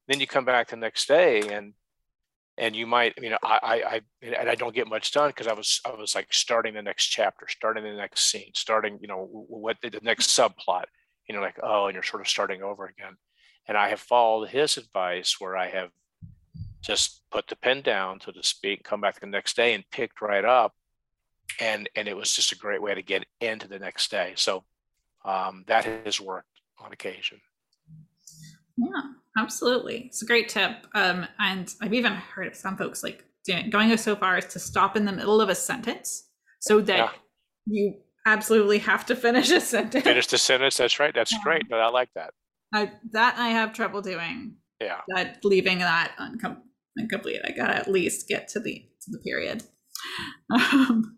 Then 0.08 0.20
you 0.20 0.28
come 0.28 0.46
back 0.46 0.70
the 0.70 0.76
next 0.76 1.08
day 1.08 1.42
and 1.42 1.74
and 2.56 2.76
you 2.76 2.86
might, 2.86 3.14
you 3.20 3.32
know, 3.32 3.38
I 3.42 3.60
I, 3.64 3.74
I 3.74 4.02
and 4.22 4.50
I 4.50 4.54
don't 4.54 4.76
get 4.76 4.88
much 4.88 5.12
done 5.12 5.30
because 5.30 5.48
I 5.48 5.54
was 5.54 5.82
I 5.84 5.96
was 5.96 6.14
like 6.14 6.32
starting 6.32 6.76
the 6.76 6.84
next 6.84 7.08
chapter, 7.08 7.48
starting 7.48 7.84
the 7.84 7.94
next 7.94 8.30
scene, 8.30 8.52
starting, 8.54 9.00
you 9.02 9.08
know, 9.08 9.28
what 9.32 9.78
the, 9.82 9.90
the 9.90 10.02
next 10.04 10.38
subplot, 10.38 10.84
you 11.28 11.34
know, 11.34 11.42
like, 11.42 11.58
oh, 11.64 11.86
and 11.88 11.96
you're 11.96 12.04
sort 12.04 12.22
of 12.22 12.28
starting 12.28 12.62
over 12.62 12.86
again. 12.86 13.16
And 13.68 13.76
I 13.76 13.90
have 13.90 14.02
followed 14.02 14.50
his 14.50 14.78
advice 14.78 15.38
where 15.40 15.58
I 15.58 15.70
have 15.70 15.90
just 16.84 17.22
put 17.32 17.48
the 17.48 17.56
pen 17.56 17.82
down, 17.82 18.20
so 18.20 18.32
to 18.32 18.44
speak, 18.44 18.84
come 18.84 19.02
back 19.02 19.20
the 19.20 19.26
next 19.26 19.56
day 19.56 19.74
and 19.74 19.84
picked 19.92 20.22
right 20.22 20.46
up. 20.46 20.74
And 21.60 21.90
and 21.96 22.08
it 22.08 22.16
was 22.16 22.34
just 22.34 22.52
a 22.52 22.58
great 22.58 22.82
way 22.82 22.96
to 22.96 23.02
get 23.02 23.26
into 23.42 23.68
the 23.68 23.80
next 23.80 24.10
day. 24.12 24.34
So 24.36 24.64
um, 25.26 25.64
that 25.68 25.86
has 25.86 26.20
worked 26.20 26.62
on 26.80 26.92
occasion. 26.92 27.40
Yeah, 28.78 29.02
absolutely. 29.38 30.06
It's 30.06 30.22
a 30.22 30.26
great 30.26 30.50
tip. 30.50 30.88
Um, 30.96 31.28
and 31.40 31.74
I've 31.82 31.94
even 31.94 32.14
heard 32.14 32.48
of 32.48 32.56
some 32.56 32.78
folks 32.78 33.04
like 33.04 33.24
going 33.70 33.96
so 33.98 34.16
far 34.16 34.38
as 34.38 34.46
to 34.54 34.60
stop 34.60 34.96
in 34.96 35.06
the 35.06 35.12
middle 35.12 35.42
of 35.42 35.50
a 35.50 35.56
sentence 35.56 36.30
so 36.60 36.80
that 36.82 36.98
yeah. 36.98 37.10
you 37.66 37.96
absolutely 38.26 38.80
have 38.80 39.06
to 39.08 39.16
finish 39.16 39.52
a 39.52 39.62
sentence. 39.62 40.04
Finish 40.04 40.28
the 40.28 40.38
sentence. 40.38 40.78
That's 40.78 41.00
right. 41.00 41.14
That's 41.14 41.34
yeah. 41.34 41.44
great. 41.44 41.70
But 41.70 41.82
I 41.82 41.90
like 41.90 42.10
that. 42.16 42.34
I, 42.74 42.92
that 43.12 43.36
I 43.38 43.50
have 43.50 43.74
trouble 43.74 44.02
doing. 44.02 44.56
Yeah. 44.82 45.02
That 45.10 45.44
leaving 45.44 45.80
that 45.80 46.14
uncom- 46.20 46.62
incomplete. 46.98 47.42
I 47.44 47.52
gotta 47.52 47.76
at 47.76 47.92
least 47.92 48.28
get 48.28 48.48
to 48.50 48.60
the 48.60 48.86
to 49.02 49.12
the 49.12 49.20
period. 49.20 49.64
Um, 50.52 51.18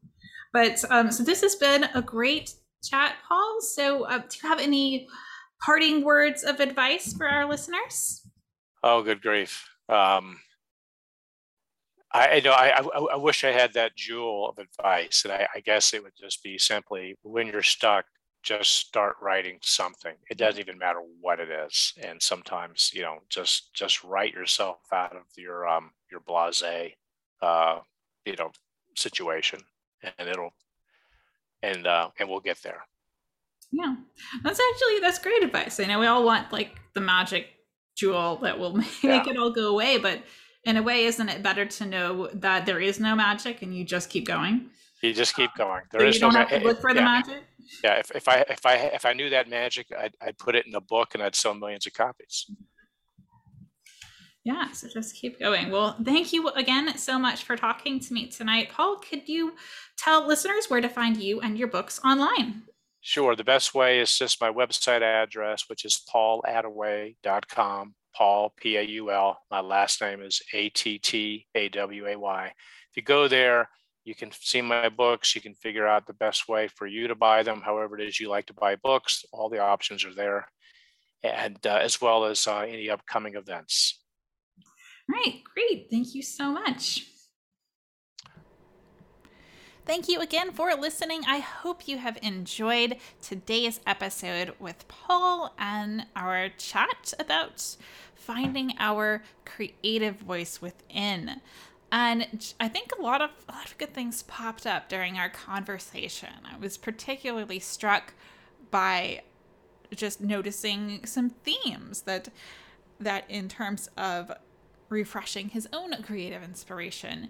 but 0.54 0.84
um, 0.90 1.12
so 1.12 1.24
this 1.24 1.42
has 1.42 1.56
been 1.56 1.86
a 1.96 2.02
great 2.02 2.54
chat, 2.84 3.16
Paul. 3.28 3.60
So 3.62 4.06
uh, 4.06 4.20
do 4.20 4.38
you 4.42 4.50
have 4.50 4.60
any 4.60 5.08
parting 5.66 6.04
words 6.04 6.44
of 6.44 6.60
advice 6.60 7.14
for 7.14 7.28
our 7.28 7.50
listeners? 7.50 8.22
Oh, 8.84 9.02
good 9.02 9.22
grief. 9.22 9.68
Um, 9.90 10.40
I, 12.14 12.28
I 12.28 12.40
know 12.40 12.52
I, 12.52 12.80
I, 12.80 13.00
I, 13.14 13.16
wish 13.18 13.44
I 13.44 13.52
had 13.52 13.74
that 13.74 13.96
jewel 13.96 14.48
of 14.50 14.58
advice, 14.58 15.24
and 15.26 15.34
I, 15.34 15.48
I 15.56 15.60
guess 15.60 15.94
it 15.94 16.02
would 16.02 16.14
just 16.18 16.42
be 16.42 16.58
simply 16.58 17.18
when 17.24 17.48
you're 17.48 17.62
stuck, 17.62 18.06
just 18.46 18.74
start 18.74 19.16
writing 19.22 19.58
something. 19.62 20.14
It 20.30 20.38
doesn't 20.38 20.60
even 20.62 20.78
matter 20.78 21.02
what 21.20 21.40
it 21.40 21.50
is, 21.50 21.94
and 22.02 22.22
sometimes 22.22 22.92
you 22.94 23.02
know 23.02 23.18
just 23.28 23.74
just 23.74 24.04
write 24.04 24.34
yourself 24.34 24.78
out 24.94 25.16
of 25.16 25.24
your 25.36 25.68
um 25.68 25.92
your 26.12 26.20
blase, 26.22 26.64
uh, 27.42 27.80
you 28.26 28.36
know, 28.38 28.52
situation, 28.96 29.60
and 30.18 30.30
it'll 30.30 30.54
and 31.64 31.88
uh, 31.88 32.10
and 32.20 32.30
we'll 32.30 32.40
get 32.40 32.62
there. 32.62 32.84
Yeah, 33.72 33.96
that's 34.44 34.60
actually 34.60 35.00
that's 35.02 35.20
great 35.20 35.44
advice. 35.44 35.80
I 35.80 35.86
know 35.86 36.00
we 36.00 36.06
all 36.06 36.24
want 36.24 36.54
like 36.54 36.76
the 36.94 37.02
magic 37.02 37.48
jewel 37.96 38.38
that 38.38 38.60
will 38.60 38.74
make 38.78 39.04
yeah. 39.04 39.28
it 39.28 39.38
all 39.38 39.52
go 39.52 39.70
away, 39.70 39.98
but 39.98 40.22
in 40.64 40.78
a 40.78 40.84
way, 40.84 41.06
isn't 41.06 41.30
it 41.30 41.44
better 41.44 41.66
to 41.66 41.86
know 41.86 42.30
that 42.34 42.66
there 42.66 42.80
is 42.80 43.00
no 43.00 43.16
magic 43.16 43.62
and 43.64 43.76
you 43.76 43.84
just 43.84 44.10
keep 44.10 44.28
going? 44.28 44.70
You 45.08 45.14
just 45.14 45.36
keep 45.36 45.52
oh, 45.56 45.64
going. 45.64 45.82
There 45.92 46.02
so 46.02 46.08
is 46.08 46.16
you 46.16 46.22
don't 46.22 46.34
no 46.34 46.40
have 46.40 46.50
to 46.50 46.56
eh, 46.56 46.64
look 46.64 46.82
for 46.82 46.94
the 46.94 47.00
yeah. 47.00 47.06
magic. 47.06 47.44
Yeah, 47.84 47.94
if, 48.00 48.12
if 48.16 48.28
I 48.28 48.46
if 48.50 48.66
I 48.66 48.76
if 48.76 49.06
I 49.06 49.14
knew 49.14 49.30
that 49.30 49.50
magic, 49.50 49.88
I'd, 49.98 50.16
I'd 50.22 50.38
put 50.38 50.56
it 50.56 50.66
in 50.66 50.76
a 50.76 50.82
book 50.82 51.14
and 51.14 51.24
I'd 51.24 51.36
sell 51.36 51.54
millions 51.54 51.88
of 51.88 51.94
copies. 51.94 52.50
Yeah, 54.44 54.72
so 54.72 54.88
just 54.88 55.16
keep 55.16 55.40
going. 55.40 55.72
Well, 55.72 55.98
thank 56.04 56.32
you 56.32 56.50
again 56.50 56.96
so 56.98 57.18
much 57.18 57.44
for 57.44 57.56
talking 57.56 58.00
to 58.00 58.14
me 58.14 58.28
tonight. 58.28 58.70
Paul, 58.72 58.98
could 58.98 59.28
you 59.28 59.54
tell 59.98 60.28
listeners 60.28 60.68
where 60.68 60.82
to 60.82 60.90
find 60.90 61.18
you 61.18 61.42
and 61.42 61.58
your 61.58 61.68
books 61.68 62.00
online? 62.06 62.62
Sure. 63.02 63.36
The 63.36 63.44
best 63.44 63.74
way 63.74 64.00
is 64.00 64.16
just 64.18 64.42
my 64.42 64.52
website 64.52 65.02
address, 65.02 65.66
which 65.68 65.86
is 65.86 66.02
paulattaway.com. 66.14 67.96
Paul, 68.16 68.54
P 68.58 68.78
A 68.78 68.82
U 68.82 69.12
L. 69.12 69.40
My 69.52 69.60
last 69.60 70.02
name 70.02 70.22
is 70.22 70.42
A 70.54 70.70
T 70.70 71.00
T 71.00 71.46
A 71.54 71.70
W 71.70 72.08
A 72.08 72.16
Y. 72.18 72.46
If 72.48 72.98
you 72.98 73.04
go 73.04 73.28
there, 73.28 73.70
you 74.06 74.14
can 74.14 74.32
see 74.32 74.62
my 74.62 74.88
books. 74.88 75.36
You 75.36 75.42
can 75.42 75.56
figure 75.56 75.88
out 75.88 76.06
the 76.06 76.14
best 76.14 76.48
way 76.48 76.68
for 76.68 76.86
you 76.86 77.08
to 77.08 77.16
buy 77.16 77.44
them, 77.44 77.62
however 77.62 78.00
it 78.00 78.08
is 78.08 78.20
you 78.20 78.30
like 78.30 78.46
to 78.46 78.54
buy 78.54 78.76
books. 78.76 79.26
All 79.34 79.50
the 79.50 79.60
options 79.60 80.06
are 80.06 80.14
there, 80.14 80.48
and 81.24 81.58
uh, 81.66 81.80
as 81.82 82.00
well 82.00 82.26
as 82.26 82.48
uh, 82.48 82.60
any 82.60 82.90
upcoming 82.90 83.36
events. 83.36 84.00
All 85.10 85.20
right, 85.20 85.42
great. 85.54 85.88
Thank 85.90 86.14
you 86.14 86.22
so 86.22 86.52
much. 86.52 87.08
Thank 89.86 90.08
you 90.08 90.20
again 90.20 90.52
for 90.52 90.74
listening. 90.74 91.22
I 91.28 91.40
hope 91.40 91.88
you 91.88 92.00
have 92.00 92.18
enjoyed 92.24 92.98
today's 93.22 93.80
episode 93.86 94.54
with 94.60 94.88
Paul 94.88 95.54
and 95.60 96.08
our 96.16 96.50
chat 96.50 97.14
about 97.20 97.76
finding 98.16 98.74
our 98.80 99.22
creative 99.46 100.16
voice 100.18 100.60
within. 100.60 101.42
And 101.96 102.54
I 102.60 102.68
think 102.68 102.92
a 102.92 103.02
lot 103.02 103.22
of 103.22 103.30
a 103.48 103.54
lot 103.54 103.72
of 103.72 103.78
good 103.78 103.94
things 103.94 104.24
popped 104.24 104.68
up 104.68 104.90
during 104.90 105.18
our 105.18 105.30
conversation. 105.30 106.28
I 106.44 106.58
was 106.58 106.76
particularly 106.76 107.58
struck 107.58 108.14
by 108.70 109.22
just 109.94 110.20
noticing 110.20 111.06
some 111.06 111.30
themes 111.30 112.02
that 112.02 112.28
that 113.00 113.24
in 113.30 113.48
terms 113.48 113.90
of 113.96 114.30
refreshing 114.90 115.50
his 115.50 115.70
own 115.72 115.94
creative 116.04 116.44
inspiration 116.44 117.30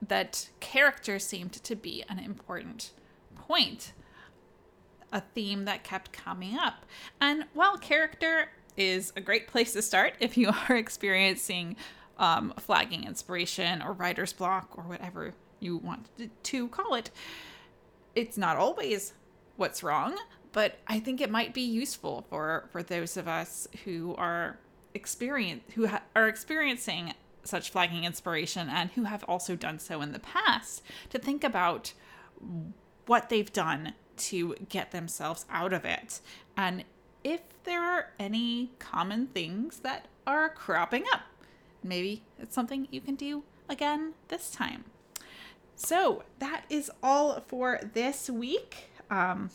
that 0.00 0.48
character 0.60 1.18
seemed 1.18 1.52
to 1.52 1.76
be 1.76 2.02
an 2.08 2.18
important 2.18 2.92
point 3.36 3.92
a 5.12 5.20
theme 5.20 5.66
that 5.66 5.84
kept 5.84 6.10
coming 6.10 6.56
up 6.56 6.86
and 7.20 7.44
while 7.52 7.76
character 7.76 8.50
is 8.76 9.12
a 9.16 9.20
great 9.20 9.46
place 9.46 9.72
to 9.72 9.82
start 9.82 10.14
if 10.20 10.36
you 10.36 10.50
are 10.68 10.76
experiencing 10.76 11.76
um, 12.18 12.52
flagging 12.58 13.04
inspiration 13.04 13.82
or 13.82 13.92
writer's 13.92 14.32
block 14.32 14.76
or 14.76 14.84
whatever 14.84 15.34
you 15.60 15.76
want 15.76 16.08
to 16.42 16.68
call 16.68 16.94
it 16.94 17.10
it's 18.14 18.36
not 18.36 18.56
always 18.56 19.12
what's 19.56 19.82
wrong 19.82 20.16
but 20.52 20.78
i 20.86 20.98
think 21.00 21.20
it 21.20 21.30
might 21.30 21.52
be 21.52 21.62
useful 21.62 22.24
for 22.28 22.68
for 22.70 22.82
those 22.82 23.16
of 23.16 23.26
us 23.26 23.66
who 23.84 24.14
are 24.16 24.58
experience 24.94 25.62
who 25.74 25.86
ha- 25.86 26.02
are 26.14 26.28
experiencing 26.28 27.12
such 27.44 27.70
flagging 27.70 28.04
inspiration 28.04 28.68
and 28.68 28.90
who 28.90 29.04
have 29.04 29.24
also 29.24 29.56
done 29.56 29.78
so 29.78 30.00
in 30.00 30.12
the 30.12 30.18
past 30.18 30.82
to 31.10 31.18
think 31.18 31.42
about 31.42 31.92
what 33.06 33.28
they've 33.28 33.52
done 33.52 33.94
to 34.16 34.54
get 34.68 34.90
themselves 34.90 35.46
out 35.50 35.72
of 35.72 35.84
it. 35.84 36.20
And 36.56 36.84
if 37.24 37.40
there 37.64 37.82
are 37.82 38.10
any 38.18 38.72
common 38.78 39.28
things 39.28 39.80
that 39.80 40.06
are 40.26 40.48
cropping 40.48 41.04
up 41.12 41.22
maybe 41.82 42.22
it's 42.38 42.54
something 42.54 42.88
you 42.90 43.00
can 43.00 43.14
do 43.14 43.42
again 43.68 44.14
this 44.28 44.50
time 44.50 44.84
so 45.76 46.22
that 46.38 46.64
is 46.68 46.90
all 47.02 47.40
for 47.46 47.80
this 47.94 48.28
week 48.28 48.90
um, 49.10 49.50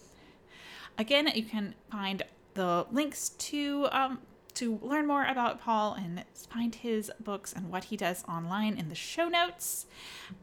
again 0.97 1.29
you 1.33 1.43
can 1.43 1.75
find 1.91 2.23
the 2.53 2.86
links 2.91 3.29
to 3.29 3.88
um, 3.91 4.19
to 4.55 4.79
learn 4.81 5.07
more 5.07 5.25
about 5.25 5.59
Paul 5.59 5.95
and 5.95 6.23
find 6.49 6.75
his 6.75 7.12
books 7.19 7.53
and 7.53 7.71
what 7.71 7.86
he 7.86 7.97
does 7.97 8.23
online 8.27 8.77
in 8.77 8.89
the 8.89 8.95
show 8.95 9.27
notes. 9.27 9.86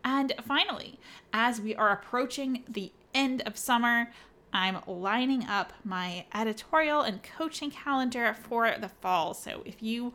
And 0.04 0.32
finally, 0.44 0.98
as 1.32 1.60
we 1.60 1.74
are 1.74 1.90
approaching 1.90 2.64
the 2.68 2.92
end 3.14 3.42
of 3.42 3.56
summer, 3.56 4.10
I'm 4.52 4.78
lining 4.86 5.44
up 5.44 5.72
my 5.84 6.26
editorial 6.34 7.02
and 7.02 7.22
coaching 7.22 7.70
calendar 7.70 8.34
for 8.34 8.74
the 8.80 8.88
fall. 8.88 9.34
So 9.34 9.62
if 9.64 9.82
you 9.82 10.12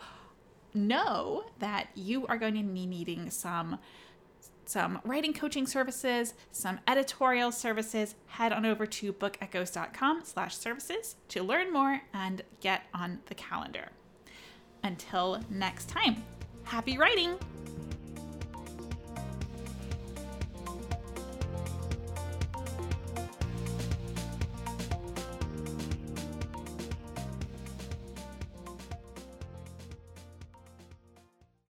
know 0.76 1.46
that 1.60 1.88
you 1.96 2.28
are 2.28 2.38
going 2.38 2.56
to 2.56 2.64
be 2.64 2.86
needing 2.86 3.30
some 3.30 3.80
some 4.68 5.00
writing 5.04 5.32
coaching 5.32 5.68
services, 5.68 6.34
some 6.52 6.80
editorial 6.88 7.52
services, 7.52 8.16
head 8.26 8.52
on 8.52 8.66
over 8.66 8.88
to 8.88 9.14
bookechoes.com 9.14 10.22
slash 10.24 10.58
services 10.58 11.16
to 11.28 11.44
learn 11.44 11.72
more 11.72 12.02
and 12.14 12.42
get 12.62 12.82
on 12.92 13.20
the 13.28 13.36
calendar. 13.36 13.90
Until 14.84 15.40
next 15.52 15.88
time, 15.88 16.24
happy 16.64 16.98
writing! 16.98 17.38